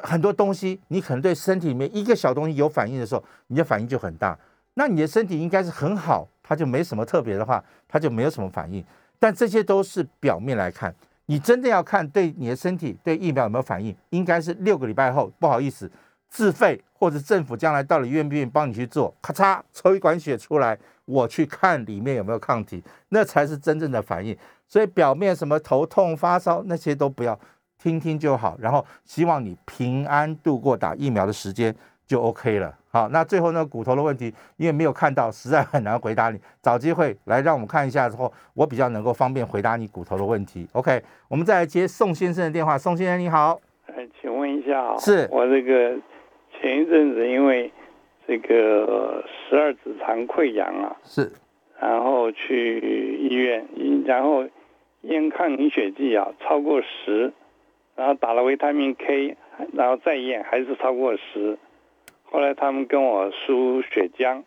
[0.02, 4.36] 很多东西，你可能对身体里面一个小东西有反应的时候，你的反应就很大。
[4.74, 8.84] 那你的身体应该是很好，它就没什么特别的话，它就没有什么反应。
[9.20, 10.92] 但这些都是表面来看，
[11.26, 15.88] 你真的要看对你的身体对疫苗有没有反应，应该是六个礼拜后，不好意思，
[16.28, 24.36] 自费或者政府将来到底愿不愿意帮你去做，咔嚓抽一管血出来，我去看里面有没有抗体，那才是真正的反应。
[24.66, 27.38] 所以表面什么头痛发烧那些都不要，
[27.80, 31.74] 听听就好，然后希望你平安度过打疫苗的时间。
[32.06, 32.76] 就 OK 了。
[32.90, 36.40] 好，那最后那个骨头的问题，因为没有看到，实在很难回答你。
[36.60, 40.66] 找机会来让我们看一下之后，我比较能够方便回答你骨头的问题。
[40.72, 42.76] OK，我们再来接宋先生的电话。
[42.76, 45.96] 宋先生你好，哎，请问一下啊，是我这个
[46.60, 47.72] 前一阵子因为
[48.26, 51.30] 这个十二指肠溃疡啊，是，
[51.80, 53.64] 然后去医院，
[54.04, 54.44] 然后
[55.02, 57.32] 验抗凝血剂啊超过十，
[58.00, 59.36] 然后打了维他命 K，
[59.74, 61.58] 然后再验还是超过十。
[62.24, 64.42] 后来他们跟我输血浆，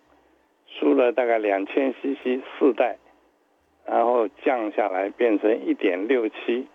[0.65, 2.97] 输了大概两千 CC 四袋，
[3.85, 6.65] 然后降下来变成一点六七，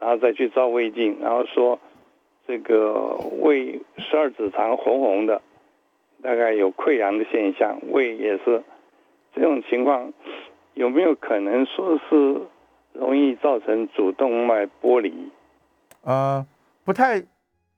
[0.00, 1.78] 然后再去照胃镜，然后说
[2.48, 5.40] 这个胃十二指肠红红的，
[6.24, 8.64] 大概有溃疡的现象，胃也是
[9.32, 10.12] 这种情况，
[10.74, 12.40] 有没有可能说是
[12.94, 15.30] 容易造成主动脉剥离？
[16.06, 16.46] 呃，
[16.82, 17.22] 不太。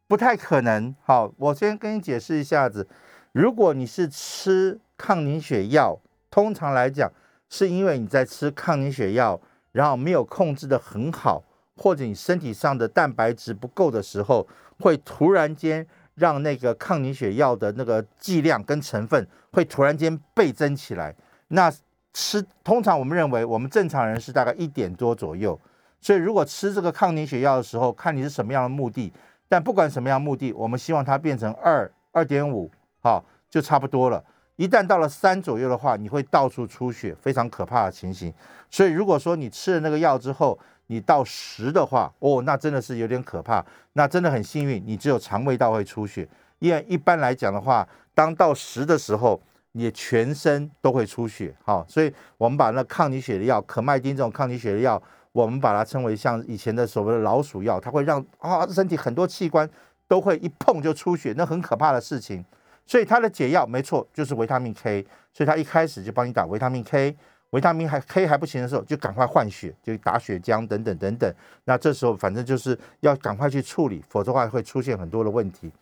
[0.09, 0.97] 不太可能。
[1.05, 2.89] 好，我先跟你解释一下子。
[3.33, 7.13] 如果你是吃抗凝血药，通常来讲，
[7.51, 9.39] 是因为你在吃抗凝血药，
[9.73, 11.45] 然后没有控制的很好，
[11.77, 21.15] 或者你身体上的蛋白质不够的时候，会突然间让那个抗凝血药的那个剂量跟成分会突然间倍增起来。
[21.49, 21.71] 那
[22.15, 25.61] 吃通常我们认为，我们正常人是大概一点多左右。
[26.01, 29.13] 所以如果吃这个抗凝血药的时候，看你是什么样的目的。
[29.49, 34.23] 但不管什么样目的，我们希望它变成二二点五，好就差不多了。
[34.57, 38.33] 一旦到了三左右的话，你会到处出血，非常可怕的情形。
[38.69, 40.59] 所以如果说你吃了那个药之后，
[40.89, 43.65] 你到十的话，哦，那真的是有点可怕。
[43.95, 46.29] 那真的很幸运，你只有肠胃道会出血。
[46.59, 49.41] 因为一般来讲的话，当到十的时候，
[49.73, 55.01] 你全身都会出血，好，所以我们把那抗凝血的药可麦丁这种抗凝血的药，
[55.33, 59.69] 我们把它称为像以前的所谓的老鼠药，它会让啊身体很多器官
[60.07, 62.45] 都会一碰就出血，那很可怕的事情。
[62.87, 67.17] 所以它的解药没错，就是维他命 K，所以它一开始就帮你打维他命 K。
[67.51, 71.35] 维他命还 K 还不行的时候，就赶快换血，就打血浆等等等等。
[71.65, 75.73] 那这时候反正就是要赶快去处理，否则的话会出现很多的问题。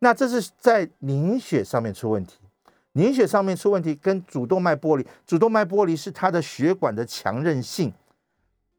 [0.00, 2.36] 那这是在凝血上面出问题，
[2.92, 7.90] 凝血上面出问题跟主动脉剥离，主动脉剥离是它的血管的强韧性，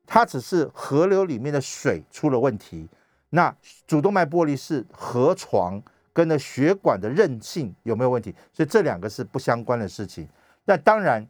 [0.07, 2.89] 它只是河流里面的水出了问题。
[3.29, 5.79] 那主动脉剥离是河床
[6.11, 8.33] 跟的血管的韧性有没有问题？
[8.51, 10.27] 所以这两个是不相关的事情。
[10.65, 11.27] 那当然。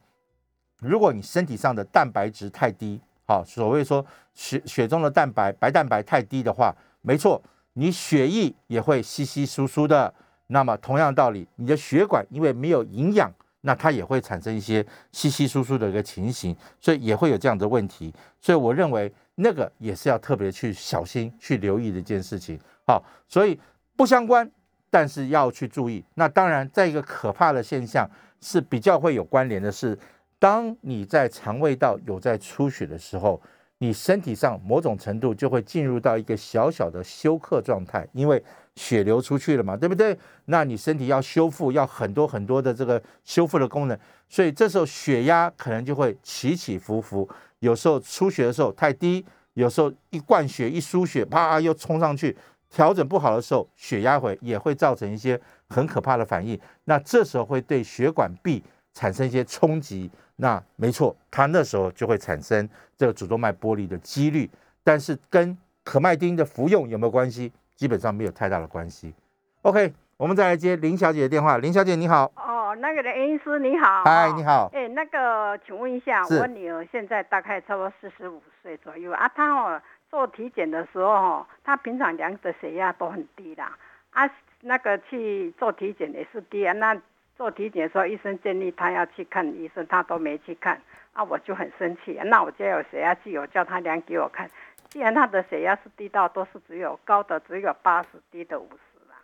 [0.79, 7.41] 如果你身体上的蛋白质太低，好，所谓说血血中的蛋白白蛋白太低的话，没错，
[7.73, 10.13] 你血液也会稀稀疏疏的。
[10.45, 13.33] 那么同样道理，你的血管因为没有营养，
[13.67, 18.13] 那它也会产生一些稀稀疏疏的一个情形，所以也会有这样的问题。
[18.39, 22.57] 所以我认为那个也是要特别去小心去留意的一件事情。
[22.85, 23.59] 好，所以
[23.97, 24.49] 不相关，
[24.89, 26.01] 但是要去注意。
[26.13, 29.99] 那当然，在一个可怕的现象是比较会有关联的是。
[30.39, 33.41] 当你在肠胃道有在出血的时候，
[33.79, 38.41] 你身体上某种程度就会进入到一个小小的休克状态，因为
[38.77, 40.17] 血流出去了嘛，对不对？
[40.45, 47.27] 那你身体要修复，要很多很多的这个修复的功能，所以这时候血压可能就会起起伏伏。
[47.59, 52.37] 有时候出血的时候太低，有时候一灌血一输血，啪又冲上去，
[52.69, 56.57] 调整不好的时候，血压会也会造成一些很可怕的反应。
[56.85, 58.63] 那这时候会对血管壁
[58.93, 60.09] 产生一些冲击。
[60.35, 64.47] 那没错，它那时候就会产生这个主动脉剥离的几率，
[64.83, 67.51] 但是跟可麦丁的服用有没有关系？
[67.77, 69.13] 基本上没有太大的关系。
[69.61, 71.57] OK，我们再来接林小姐的电话。
[71.59, 72.29] 林小姐你好。
[72.35, 74.03] 哦，那个的医师你好。
[74.03, 74.69] 嗨，你好。
[74.73, 83.63] 哎，那个，请问一下，我女儿现在大概差不多四十五岁左右啊，她哦做体检的时候哦，她平常量的血压都很低的
[84.09, 84.29] 啊，
[84.61, 86.99] 那个去做体检也是低啊，那。
[87.37, 90.81] 做体检的时候，医生建议他要去看医生，他都没去看，
[91.13, 92.19] 啊，我就很生气。
[92.25, 94.49] 那我家有血压计，我叫他量给我看。
[94.89, 99.15] 既然他的血压是低到都是只有高的只有八十，低的五十啦，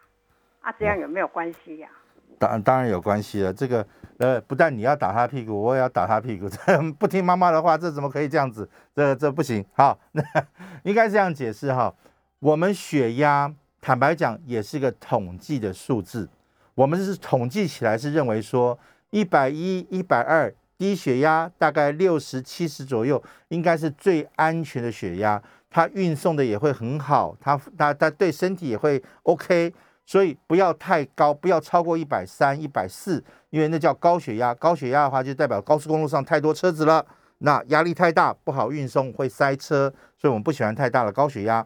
[0.61, 1.89] 啊，这样有没有关系呀？
[2.39, 3.53] 当当然有关系了。
[3.53, 3.85] 这个
[4.17, 6.49] 呃，不但你要打他屁股，我也要打他屁股。
[6.49, 6.57] 这
[6.93, 8.67] 不听妈妈的话，这怎么可以这样子？
[8.93, 9.63] 这这不行。
[9.73, 10.23] 好，那
[10.83, 11.93] 应该这样解释哈。
[12.39, 16.27] 我们血压，坦白讲，也是个统计的数字。
[16.75, 18.77] 我们是统计起来是认为说
[19.11, 29.73] 一百一、一百二低血压大概六十七十左右，应该是最安全的血压，它运送的也会很好，它它它对身体也会 OK，
[30.05, 34.53] 所以不要太高，不要超过一百三、一百四，因为那叫高血压。
[34.53, 37.05] 高血压的话就代表高速公路上太多车子了，
[37.37, 41.65] 那压力太大不好运送会塞车，所以我们不喜欢太大的高血压。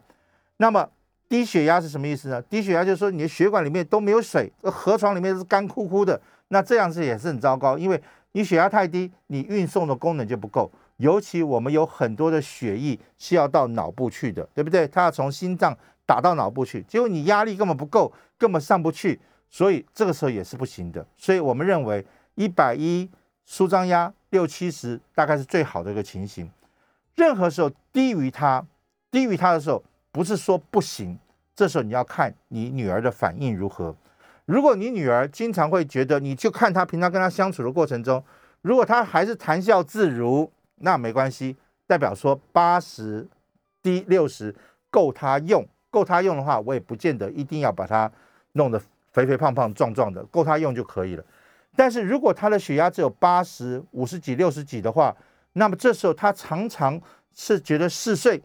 [0.58, 0.88] 那么
[1.28, 2.40] 低血压是什么意思呢？
[2.44, 8.00] 低血压就是说你的血管里面都没有水，河床里面是干枯枯的，那这样子也是很糟糕，因为
[8.32, 10.72] 你血压太低，你运送的功能就不够。
[10.98, 14.88] 尤其我们有很多的血液是要到脑部去的，对不对？
[14.88, 21.06] 它要从心脏打到脑部去，结果你压力根本不够，根本上不去，所以这个时候也是不行的。
[21.18, 23.10] 所以我们认为一百一
[23.46, 26.50] 舒张压六七十大概是最好的一个情形。
[27.16, 28.66] 任何时候低于它，
[29.12, 29.84] 低于它的时候。
[30.10, 31.20] 不是说不行，
[31.56, 33.96] 这时候你要看你女儿的反应如何。
[34.48, 38.24] 如果你女儿经常会觉得，你就看她平常跟她相处的过程中，
[38.62, 43.28] 如果她还是谈笑自如，那没关系，代表说八十
[43.84, 44.56] 低六十
[44.90, 48.10] 够她用，够她用的话，我也不见得一定要把她
[48.54, 48.82] 弄得
[49.12, 51.24] 肥肥胖胖壮壮的，够她用就可以了。
[51.76, 55.14] 但是如果她的血压只有八十五十几六十几的话，
[55.54, 57.02] 那么这时候她常常
[57.36, 58.42] 是觉得嗜睡。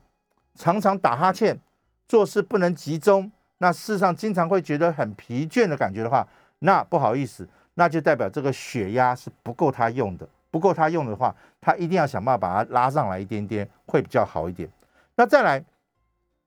[0.54, 1.58] 常常打哈欠，
[2.06, 6.26] 做事不能集中，那事实上经常会觉得很疲倦的感觉的话，
[6.58, 14.68] 那不好意思，那就代表这个血压是不够他用的，不够他用的话，他一定要想办法把它拉上来一点点，会比较好一点。
[15.14, 15.64] 那再来，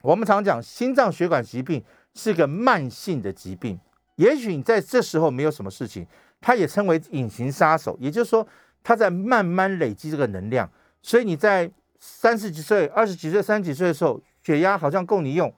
[0.01, 1.81] 我们常讲心脏血管疾病
[2.13, 3.79] 是个慢性的疾病，
[4.17, 6.05] 也许你在这时候没有什么事情，
[6.41, 8.45] 它也称为隐形杀手，也就是说，
[8.83, 10.69] 它在慢慢累积这个能量，
[11.01, 11.71] 所以你在。
[11.97, 15.51] 三十几岁、二十几岁、三十几岁的时候，血压好像够你用，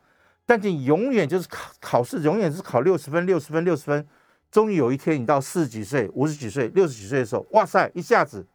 [0.48, 4.08] 但你永远就是考考试，永远是考六十分、六十分、六十分。
[4.50, 8.48] 终于有一天，你到四十几岁、五十几岁、六十几岁的时候，哇塞，一下子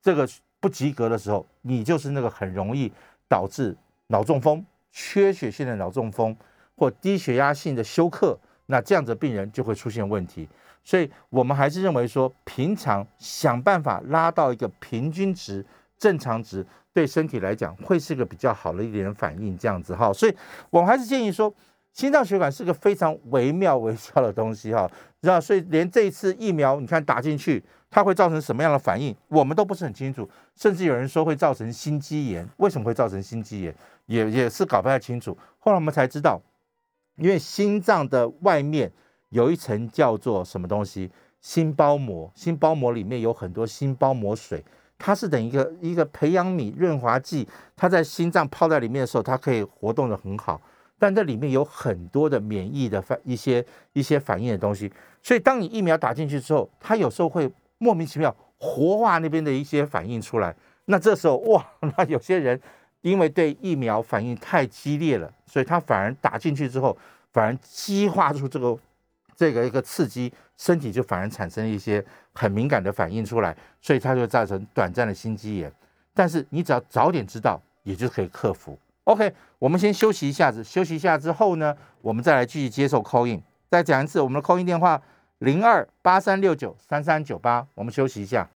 [0.00, 0.26] 这个
[0.60, 2.90] 不及格的时候，你就是那个很容易
[3.28, 6.34] 导致脑中风、缺血性的脑中风
[6.76, 10.48] 或低血压性的休克那这样子病人就会出现问题。
[10.84, 15.66] 所以我们还是认为说，平常想办法拉到一个平均值、
[15.98, 16.64] 正常值，
[16.98, 19.56] 对身体来讲会是个比较好的一点反应。
[19.56, 20.34] 这样子哈，所以
[20.68, 21.54] 我们还是建议说，
[21.92, 24.90] 心脏血管是个非常微妙微小的东西哈，
[25.22, 25.40] 知道？
[25.40, 30.28] 所以连这一次疫苗，你看打进去，它会造成什么样的反应，我们都不是很清楚。
[30.56, 33.72] 甚至有人说会造成心肌炎，为什么会造成心肌炎，
[34.06, 35.38] 也也是搞不太清楚。
[35.58, 36.42] 后来我们才知道，
[37.14, 38.90] 因为心脏的外面。
[39.30, 41.10] 有一层叫做什么东西？
[41.42, 44.64] 心包膜，心包膜里面有很多心包膜水，
[44.98, 47.46] 它是等一个一个培养皿润滑剂，
[47.76, 50.60] 它在心脏泡在里面的时候，它可以活动的很好。
[50.98, 54.92] 但这里面有很多的免疫的反一些一些反应的东西，
[55.22, 60.52] 所以当你疫苗打进去之后，它有时候会莫名其妙活化那边的一些反应出来。
[60.86, 61.64] 那这时候哇，
[61.96, 62.60] 那有些人
[63.02, 66.98] 因为对疫苗反应太激烈了，所以他反而打进去之后，
[67.32, 68.76] 反而激化出这个。
[69.38, 75.72] 这个一个刺激，身体就反而产生一些很敏感的反应出来，所以它就造成短暂的心肌炎。
[76.12, 78.76] 但是你只要早点知道，也就可以克服。
[79.04, 83.40] OK，我们先休息一下子，休息一下之后呢，我们再来继续接受 call in。
[83.70, 85.00] 再讲一次，我们的 call in 电话
[85.38, 87.64] 零二八三六九三三九八。
[87.74, 88.48] 我们休息一下。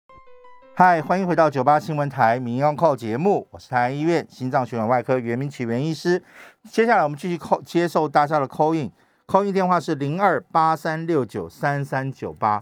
[0.73, 6.23] 嗨，欢迎回到九八新闻台民谣 call 节目，我是台安医院心脏血管外科袁明启袁医师。
[6.71, 8.91] 接下来我们继续 call 接受大家的 call in。
[9.31, 12.61] 空运电话是零二八三六九三三九八。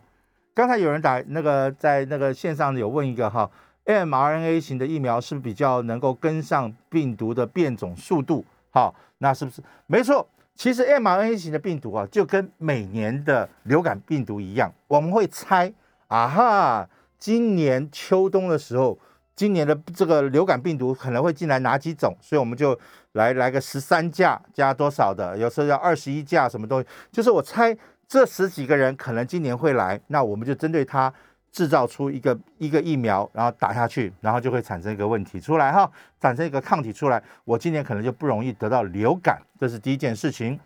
[0.53, 3.49] 刚才有人打那个在那个线上有问一个哈
[3.85, 8.45] ，mRNA 型的疫苗是不是比较能够跟上病毒的变种速度？
[8.69, 10.27] 好，那是不是没错？
[10.53, 15.73] 其实 mRNA 型的病毒啊，就跟每年的流感病毒一样，我们会猜
[16.05, 18.99] 啊哈，今年秋冬的时候。
[19.39, 22.13] 今年的这个流感病毒可能会进来哪几种？
[22.19, 22.77] 所以我们就
[23.13, 26.87] 来来个十三架加多少的，有时候要二十一架什么东西。
[27.09, 27.73] 就是我猜
[28.05, 31.13] 这十几个人可能今年会来，那我们就针对他
[31.53, 40.59] 制造出一个一个疫苗，然后打下去，然后就会产生一个问题出来哈，产生一个抗体出来，我今年可能就不容易得到流感，这是第一件事情。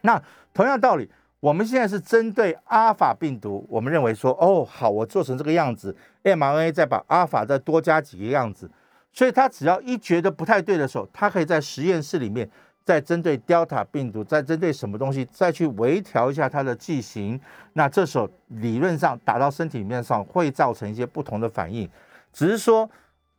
[0.00, 0.20] 那
[0.52, 1.08] 同样道理。
[1.42, 8.70] 我们现在是针对阿尔法病毒，我们认为说，哦，好，我做成这个样子，mRNA 再把阿尔法再多加几个样子，
[9.12, 12.48] 所以它只要一觉得不太对的时候，它可以在实验室里面
[12.84, 17.40] 再针对 Delta 病毒，再针对什么东西再去微调一下它的剂型，
[17.72, 21.90] 那这时候理论上打到身体里面上会造成一些不同的反应，
[22.32, 22.88] 只是说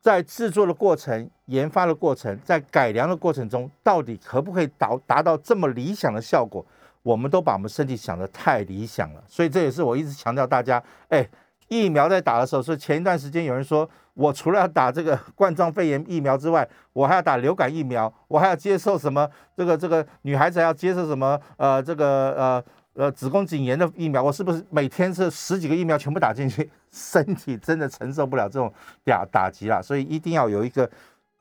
[0.02, 6.66] 在制作的过程、研发的过程、在改良的过程中，到底可不可以达达到这么理想的效果？
[7.04, 11.28] 我们都把我们身体想得太理想了，所以这也是我一直强调大家，哎，
[11.68, 28.72] 疫苗在打的时候，所以前一段时间有人说我除了要打这个冠状肺炎疫苗之外，我还要打流感疫苗，我还要接受什么这个这个女孩子要接受什么呃这个呃呃子宫颈炎的疫苗，我是不是每天是十几个疫苗全部打进去，身体真的承受不了这种
[29.04, 30.90] 打打击了，所以一定要有一个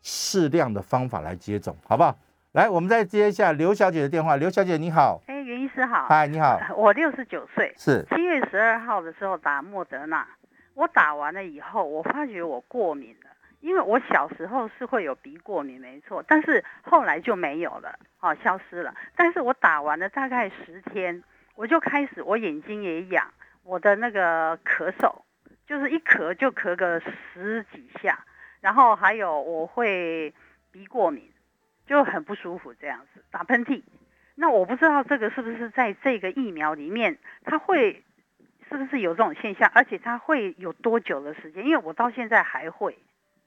[0.01, 2.17] 适量的方法来接种，好不好？
[2.53, 5.23] 来，我们再接一下刘小姐的电话，刘小姐你好。
[5.53, 10.26] 袁医师好，嗨，你好， 我六十九岁，是七月十二号的时候打莫德纳，
[10.72, 13.28] 我打完了以后，我发觉我过敏了，
[13.61, 18.94] 因为我小时候是会有鼻过敏，没错，但是后来就没有了，哦，消失了。
[19.14, 21.22] 但是我打完了大概十天，
[21.55, 23.30] 我就开始我眼睛也痒，
[23.62, 25.14] 我的那个咳嗽，
[25.66, 28.18] 就是一咳就咳个十几下，
[28.62, 30.32] 然后还有我会
[30.70, 31.30] 鼻过敏，
[31.86, 33.82] 就很不舒服这样子，打喷嚏。
[34.35, 38.03] 那我不知道这个是不是在这个疫苗里面，它会
[38.68, 41.64] 是不是有这种现象，而且它会有多久的时间？
[41.64, 42.97] 因为我到现在还会。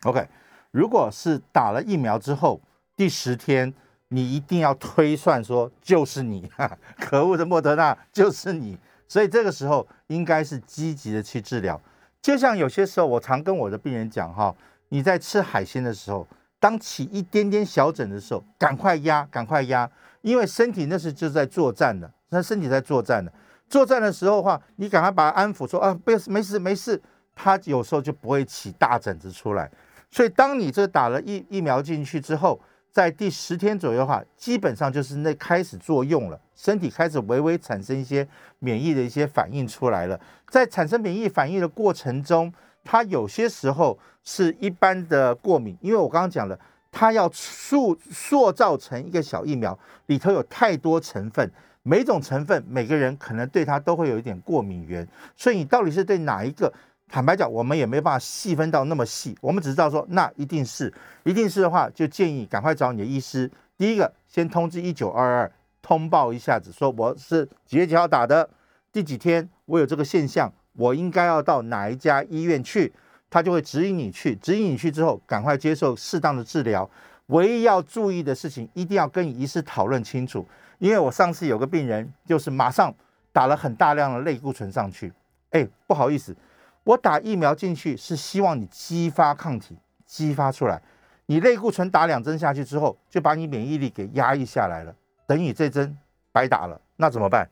[0.03, 0.27] OK，
[0.71, 2.61] 如果是打了疫苗之后
[2.95, 3.73] 第十天，
[4.09, 6.49] 你一定要推算说就是你，
[6.99, 8.77] 可恶的莫德纳就是你，
[9.07, 11.81] 所以这个时候应该是积极的去治疗。
[12.21, 14.55] 就像有些时候我常跟我的病人讲哈，
[14.89, 16.27] 你在吃海鲜的时候，
[16.65, 19.87] 当起一点点小疹的时候，赶快压，赶快压。
[20.23, 23.31] 因为身体那是就在作战的，那身体在作战的，
[23.69, 26.99] 作战的时候话，你赶快把它安抚说啊，不要没事没事，
[27.35, 29.69] 它有时候就不会起大疹子出来。
[30.09, 32.59] 所以当你这打了疫疫苗进去之后，
[32.91, 40.19] 在第十天左右的话，基本上就是那开始作用了，身体开始微微产生一些免疫的一些反应出来了。
[40.49, 42.51] 在产生免疫反应的过程中，
[42.85, 46.57] 它有些时候是一般的过敏，因为我刚刚讲了。
[46.97, 51.51] 它要塑塑造成一个小疫苗，里头有太多成分，
[51.83, 55.05] 每种成分每个人可能对它都会有一点过敏源，
[55.35, 56.71] 所以你到底是对哪一个？
[57.09, 60.93] 坦白讲，我们也没办法细分到那么细，我们只知道说，那一定是，
[61.25, 63.51] 一定是的话，就建议赶快找你的医师。
[63.77, 68.49] 第一个，先通知一九二二，通报一下子，说我是几月几号打的，
[68.93, 72.93] 第几天我有这个现象，我应该要到哪一家医院去，
[73.29, 76.89] 他就会指引你去，指引你去之后，赶快接受适当的治疗。
[77.27, 80.47] 唯一要注意的事情，一定要跟医师讨论清楚，
[80.77, 82.93] 因为我上次有个病人，就是马上
[83.31, 85.11] 打了很大量的类固醇上去，
[85.49, 86.35] 哎，不好意思，
[86.83, 90.81] 我打疫苗进去是希望你激发抗体，激发出来。
[91.25, 94.95] 你类固醇打两针下去之后，就把你免疫力给压抑下来了，
[95.25, 95.97] 等于这针
[96.31, 97.49] 白打了，那怎么办？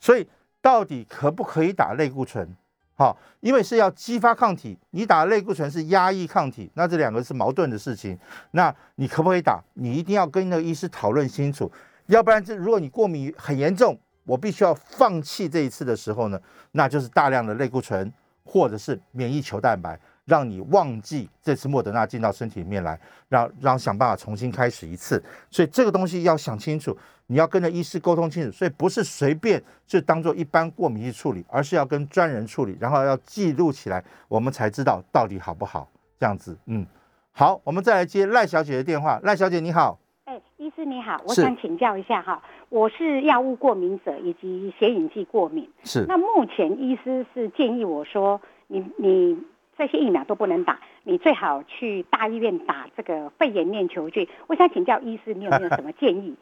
[0.00, 0.26] 所以
[0.60, 2.56] 到底可不可以打类固醇？
[3.02, 8.16] 好，因为是要激发抗体，你打类固醇是压抑抗体，那这两个是矛盾的事情。
[8.52, 9.60] 那你可不可以打？
[9.74, 11.68] 你一定要跟那个医师讨论清楚，
[12.06, 16.40] 要不然这如果你过敏很严重，我必须要放弃这一次的时候呢，
[16.70, 18.12] 那就是大量的类固醇
[18.44, 19.98] 或者是免疫球蛋白。
[20.24, 22.98] 让你忘记这次莫德纳进到身体里面来，
[23.28, 25.22] 让让想办法重新开始一次。
[25.50, 26.96] 所以这个东西要想清楚，
[27.26, 28.50] 你要跟着医师沟通清楚。
[28.52, 35.88] 所以不是随便就当做一般过敏去处理，而是要跟专人处理，然后要记录起来，我们才知道到底好不好。
[36.20, 36.86] 这样子，嗯，
[37.32, 39.18] 好，我们再来接赖小姐的电话。
[39.24, 46.04] 赖小姐你好，哎，医师你好，我想请教一下哈，我是药物过敏者以及显影剂过敏，是。
[46.06, 49.36] 那目前医师是建议我说，你你。
[49.76, 54.28] 这些疫苗都不能打，你最好去大医院打这个肺炎链球菌。
[54.46, 56.36] 我想请教医师，你有没有什么建议？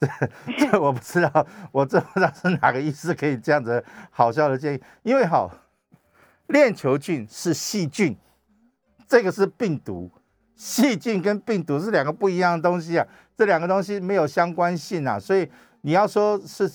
[0.58, 4.80] 这 我不知道，我这不知道是哪个医师可以这样子好笑的建议。
[5.02, 5.50] 因为好，
[6.48, 8.16] 链球菌是细菌，
[9.06, 10.10] 这个是病毒，
[10.56, 13.06] 细菌跟病毒是两个不一样的东西啊，
[13.36, 15.48] 这两个东西没有相关性啊，所以
[15.82, 16.68] 你要说是，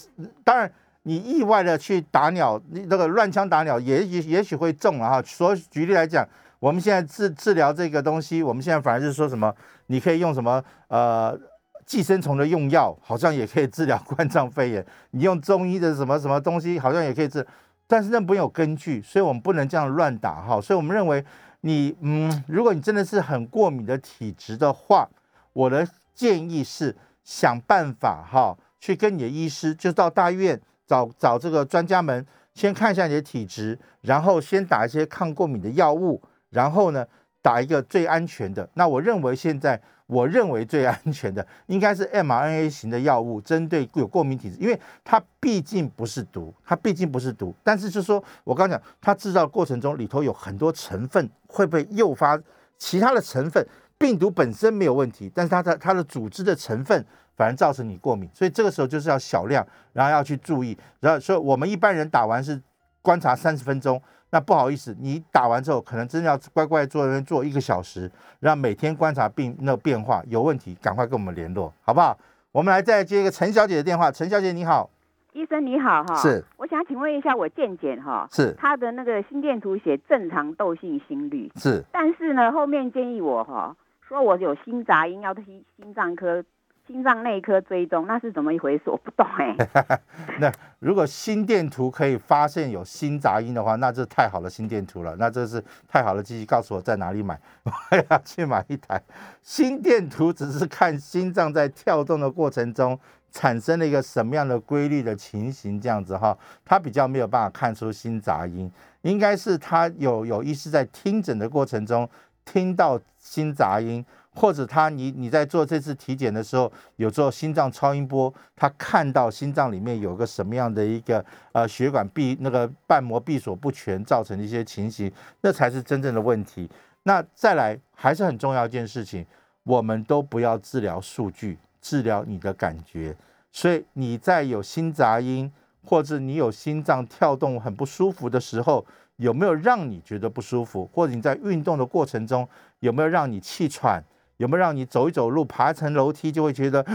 [0.44, 0.72] 当然。
[1.04, 5.22] 你意外的去打鸟，你那个乱枪打鸟，也也也许会中了哈。
[5.26, 6.28] 所以举例来讲，
[6.60, 9.56] 我们现在治治疗这个东西，我们现在反而是说什么，
[9.88, 11.40] 你可以用什么呃
[11.86, 14.86] 寄生虫的用药，好像也可以治疗冠状肺炎。
[15.12, 17.48] 你用中医的什么什么东西，好像也可以治，
[17.88, 20.60] 但是那没有根据，所以我们不能这样乱打哈。
[20.60, 21.24] 所以我们认为，
[21.62, 25.10] 你嗯，如果你真的是很过敏的体质的话，
[25.54, 30.60] 我的建议是想办法哈，去跟你的医师，就到大医院。
[30.90, 32.26] 找找这个专家们，
[32.56, 36.20] 先看一下你的体质，然后先打一些抗过敏的药物，
[36.50, 37.06] 然后呢，
[37.44, 38.68] 打一个最安全的。
[38.74, 47.54] 那我认为现在我认为最安全的应该是 mRNA 型的药物，针对有过敏体质，因为它毕竟不是毒，它毕竟不是毒。
[47.64, 52.42] 但是就是说我刚讲，它制造过程中里头有很多成分会被诱发
[52.80, 53.64] 其他的成分，
[54.00, 57.06] 病毒本身没有问题，但是它的它的组织的成分。
[57.36, 60.78] 反而造成你过敏，所以这个时候就是要小量，然后要去注意。
[61.00, 62.62] 然后所以我们一般人打完是
[63.02, 72.20] 观察三十分钟，那不好意思，你打完之后可能真的要乖乖坐那边坐一个小时，然后每天观察病那个变化，有问题赶快跟我们联络，好不好？
[72.52, 74.90] 我们来再接一个陈小姐的电话，陈小姐你好，
[75.32, 83.74] 医生你好哈，是，我想请问一下我健检哈，是，他的那个心电图写正常窦性心率是，但是呢后面建议我哈，
[84.10, 85.44] 说我有心杂音，要去
[85.78, 86.44] 心脏科。
[86.88, 88.86] 心脏内科追踪那是怎么一回事？
[88.88, 89.56] 我不懂哎。
[90.42, 95.16] 那如果心电图可以发现有心杂音的话，那这太好的心电图了。
[95.20, 97.72] 那这是太好的机器，告诉我在哪里买，我
[98.10, 99.00] 要去买一台
[99.44, 100.34] 心电图。
[100.34, 103.00] 只是看心脏在跳动的过程中
[103.30, 106.36] 产生了一个什么样的规律的情形，这样子哈，
[106.66, 108.72] 它比较没有办法看出心杂音。
[109.04, 112.10] 应该是他有有意识在听诊的过程中
[112.52, 114.04] 听到心杂音。
[114.32, 126.70] 或者他你你在做这次体检的时候有做心脏超音波，他看到心脏里面有个什么样的一个呃血管闭那个瓣膜闭锁不全造成的一些情形，那才是真正的问题。
[127.04, 129.26] 那再来还是很重要一件事情，
[129.64, 133.14] 我们都不要治疗数据，治疗你的感觉。
[133.52, 135.52] 所以你在有心杂音
[135.84, 138.86] 或者你有心脏跳动很不舒服的时候，
[139.20, 140.90] 有没有让你觉得不舒服？
[140.94, 142.48] 或者你在运动的过程中
[142.80, 144.04] 有没有让你气喘？
[144.38, 146.86] 有没有让你走一走路、爬一层楼梯就会觉得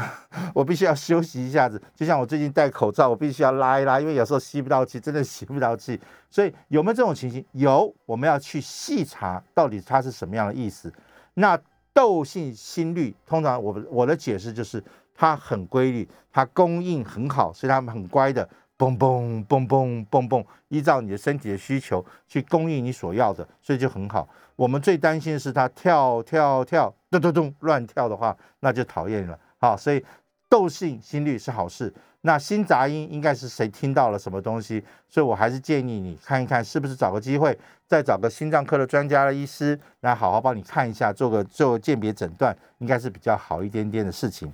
[0.54, 1.80] 我必须要休息一下子？
[1.94, 6.00] 就像我最近戴口罩，我必须要拉一拉，因为有时候吸不到气，真的吸不到气。
[6.30, 7.44] 所以有没有这种情形？
[7.52, 10.90] 有，我们要去细查到底它是什么样的意思。
[11.34, 11.60] 那
[11.92, 14.82] 窦性心律，通常我我的解释就是
[15.14, 18.48] 它很规律，它供应很好，所以它们很乖的，
[18.84, 24.28] 嘣嘣嘣嘣嘣嘣，依照你的身体的需求去供应你所要的，所以就很好。
[24.56, 29.38] 我们最担心的是它跳跳跳，咚咚咚乱跳的话，那就讨厌了。
[29.58, 30.04] 好，所以
[30.48, 31.92] 窦性心率是好事。
[32.26, 34.82] 那心杂音应该是谁听到了什么东西？
[35.08, 37.56] 所以我还是建议你看一看，是不是找个机会
[37.86, 44.50] 再找个心脏科的专家的医师来好好帮你看一下，做个做个鉴别诊断，应该是比较好一点点的事情。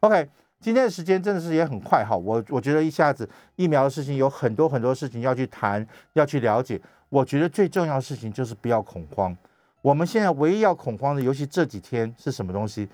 [0.00, 0.28] OK，
[0.60, 6.80] 今天的时间真的是也很快哈，我我觉得一下子疫苗的事情有很多很多事情要去谈，要去了解。
[7.08, 9.34] 我觉得最重要的事情就是不要恐慌。
[9.80, 12.88] 我们现在唯一要恐慌的，尤其这几天是什么东西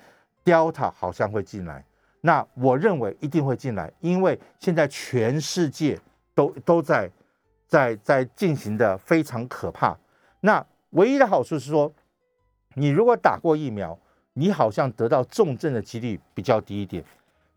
[0.45, 1.83] ？Delta 好像会进来，
[2.21, 5.99] 那我认为一定会进来，因为现在全世界
[6.35, 7.09] 都都在
[7.67, 9.97] 在在进行的非常可怕。
[10.41, 11.91] 那唯一的好处是说，
[12.75, 13.97] 你如果打过疫苗，
[14.33, 17.03] 你好像得到重症的几率比较低一点。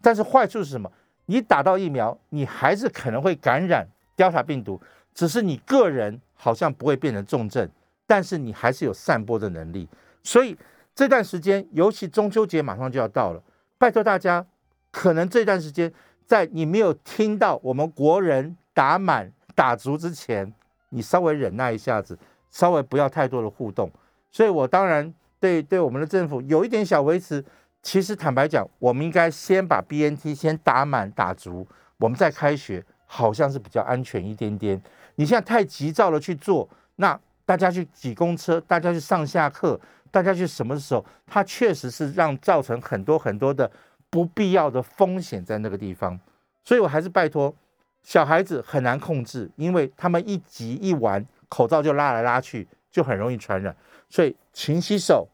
[0.00, 0.90] 但是坏处是什么？
[1.26, 3.86] 你打到疫苗，你还是可能会感染
[4.16, 4.80] Delta 病毒，
[5.12, 7.68] 只是你个人好像不会变成重症，
[8.06, 9.86] 但是你还是有散播的能力。
[10.22, 10.56] 所以
[10.94, 13.42] 这段时间，尤其中秋节马上就要到了，
[13.76, 14.46] 拜托大家，
[14.90, 15.92] 可能这段时间
[16.24, 20.50] 在你没有听到我们国人打满打足之前，
[20.88, 22.18] 你稍微忍耐一下子，
[22.50, 23.90] 稍微不要太多的互动。
[24.30, 27.44] 所以我当然对对我们的政府有一点小维持。
[27.82, 31.66] 其实坦白讲，我们应该先把 BNT 先打满打足，
[31.98, 34.80] 我们再开学，好像是比较安全一点点。
[35.14, 41.04] 你现在太急躁了去做，那大家去挤公车，大家去上下课，大家去什么时候？
[41.26, 43.70] 它确实是让造成很多很多的
[44.10, 46.18] 不必要的风险在那个地方。
[46.64, 47.54] 所以我还是拜托，
[48.02, 53.74] 小孩子很难控制，因为他们一急一玩，口罩就拉来拉去，就很容易传染。
[54.10, 55.28] 所以勤洗手，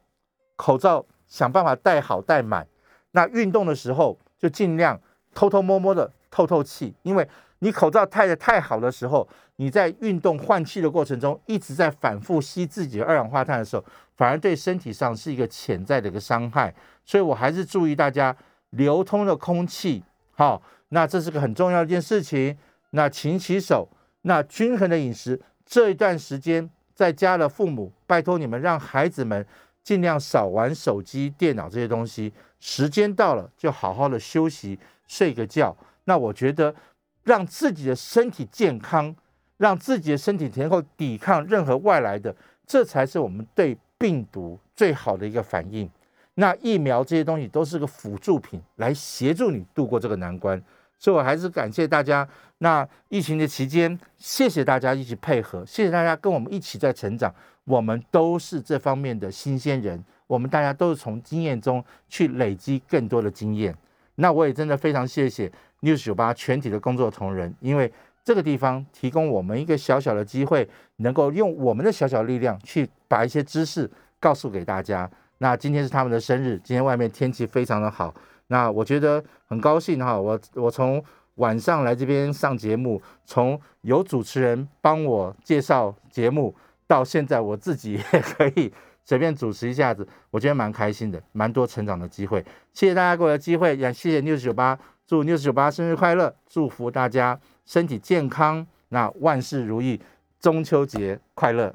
[0.56, 1.04] 口罩。
[1.34, 2.64] 想办法戴好戴满，
[3.10, 4.96] 那运动的时候就尽量
[5.34, 7.28] 偷偷摸摸的透透气，因为
[7.58, 13.84] 你口罩戴的太好的时候，你在运动换气的过程中一直在反复吸自己的二氧化碳的时候，
[14.16, 16.72] 反而对身体上是一个潜在的一个伤害。
[17.04, 18.36] 所以我还是注意大家
[18.70, 20.04] 流通的空气，
[20.34, 22.56] 好，那这是个很重要的一件事情。
[22.90, 23.88] 那勤洗手，
[24.22, 29.44] 那均衡的饮食，这一段时间在家的父母，拜托你们让孩子们。
[29.84, 35.76] 尽量少玩手机、电脑这些东西，时间到了就好好的休息、睡个觉。
[36.04, 36.74] 那我觉得，
[37.22, 39.14] 让自己的身体健康，
[39.58, 42.34] 让自己的身体能够抵抗任何外来的，
[42.66, 45.88] 这才是我们对病毒最好的一个反应。
[46.34, 50.60] 那疫苗这些东西都是个辅助品，来协助你度过这个难关。
[50.98, 52.26] 所以我还是感谢大家。
[52.58, 57.32] 那疫情的期间，谢谢大家一起配合，谢谢大家跟我们一起在成长。
[57.64, 63.74] 我们都是这方面的新鲜人，我们大家都是从经验中去累积更多的经验。
[64.16, 65.50] 那我也真的非常谢谢
[65.80, 67.92] News 九八全体的工作同仁，因为
[68.22, 73.90] 这个地方提供我们一个小小的机会，能够用我们的小小力量去把一些知识
[74.20, 75.10] 告诉给大家。
[75.38, 78.14] 那今天是他们的生日，今天外面天气非常的好，
[78.46, 80.18] 那我觉得很高兴哈。
[80.18, 81.02] 我我从
[81.36, 86.54] 晚上来这边上节目，从有主持人帮我介绍节目。
[86.86, 88.72] 到现在我自己 也可以
[89.04, 92.44] 随便主持一下子，我觉得蛮开心的，蛮多成长的机会。
[92.72, 100.00] 谢谢大家给我的机会，也谢谢六九八，祝六九八生日快乐，祝福大家身体健康，那万事如意，
[100.40, 101.74] 中秋节快乐。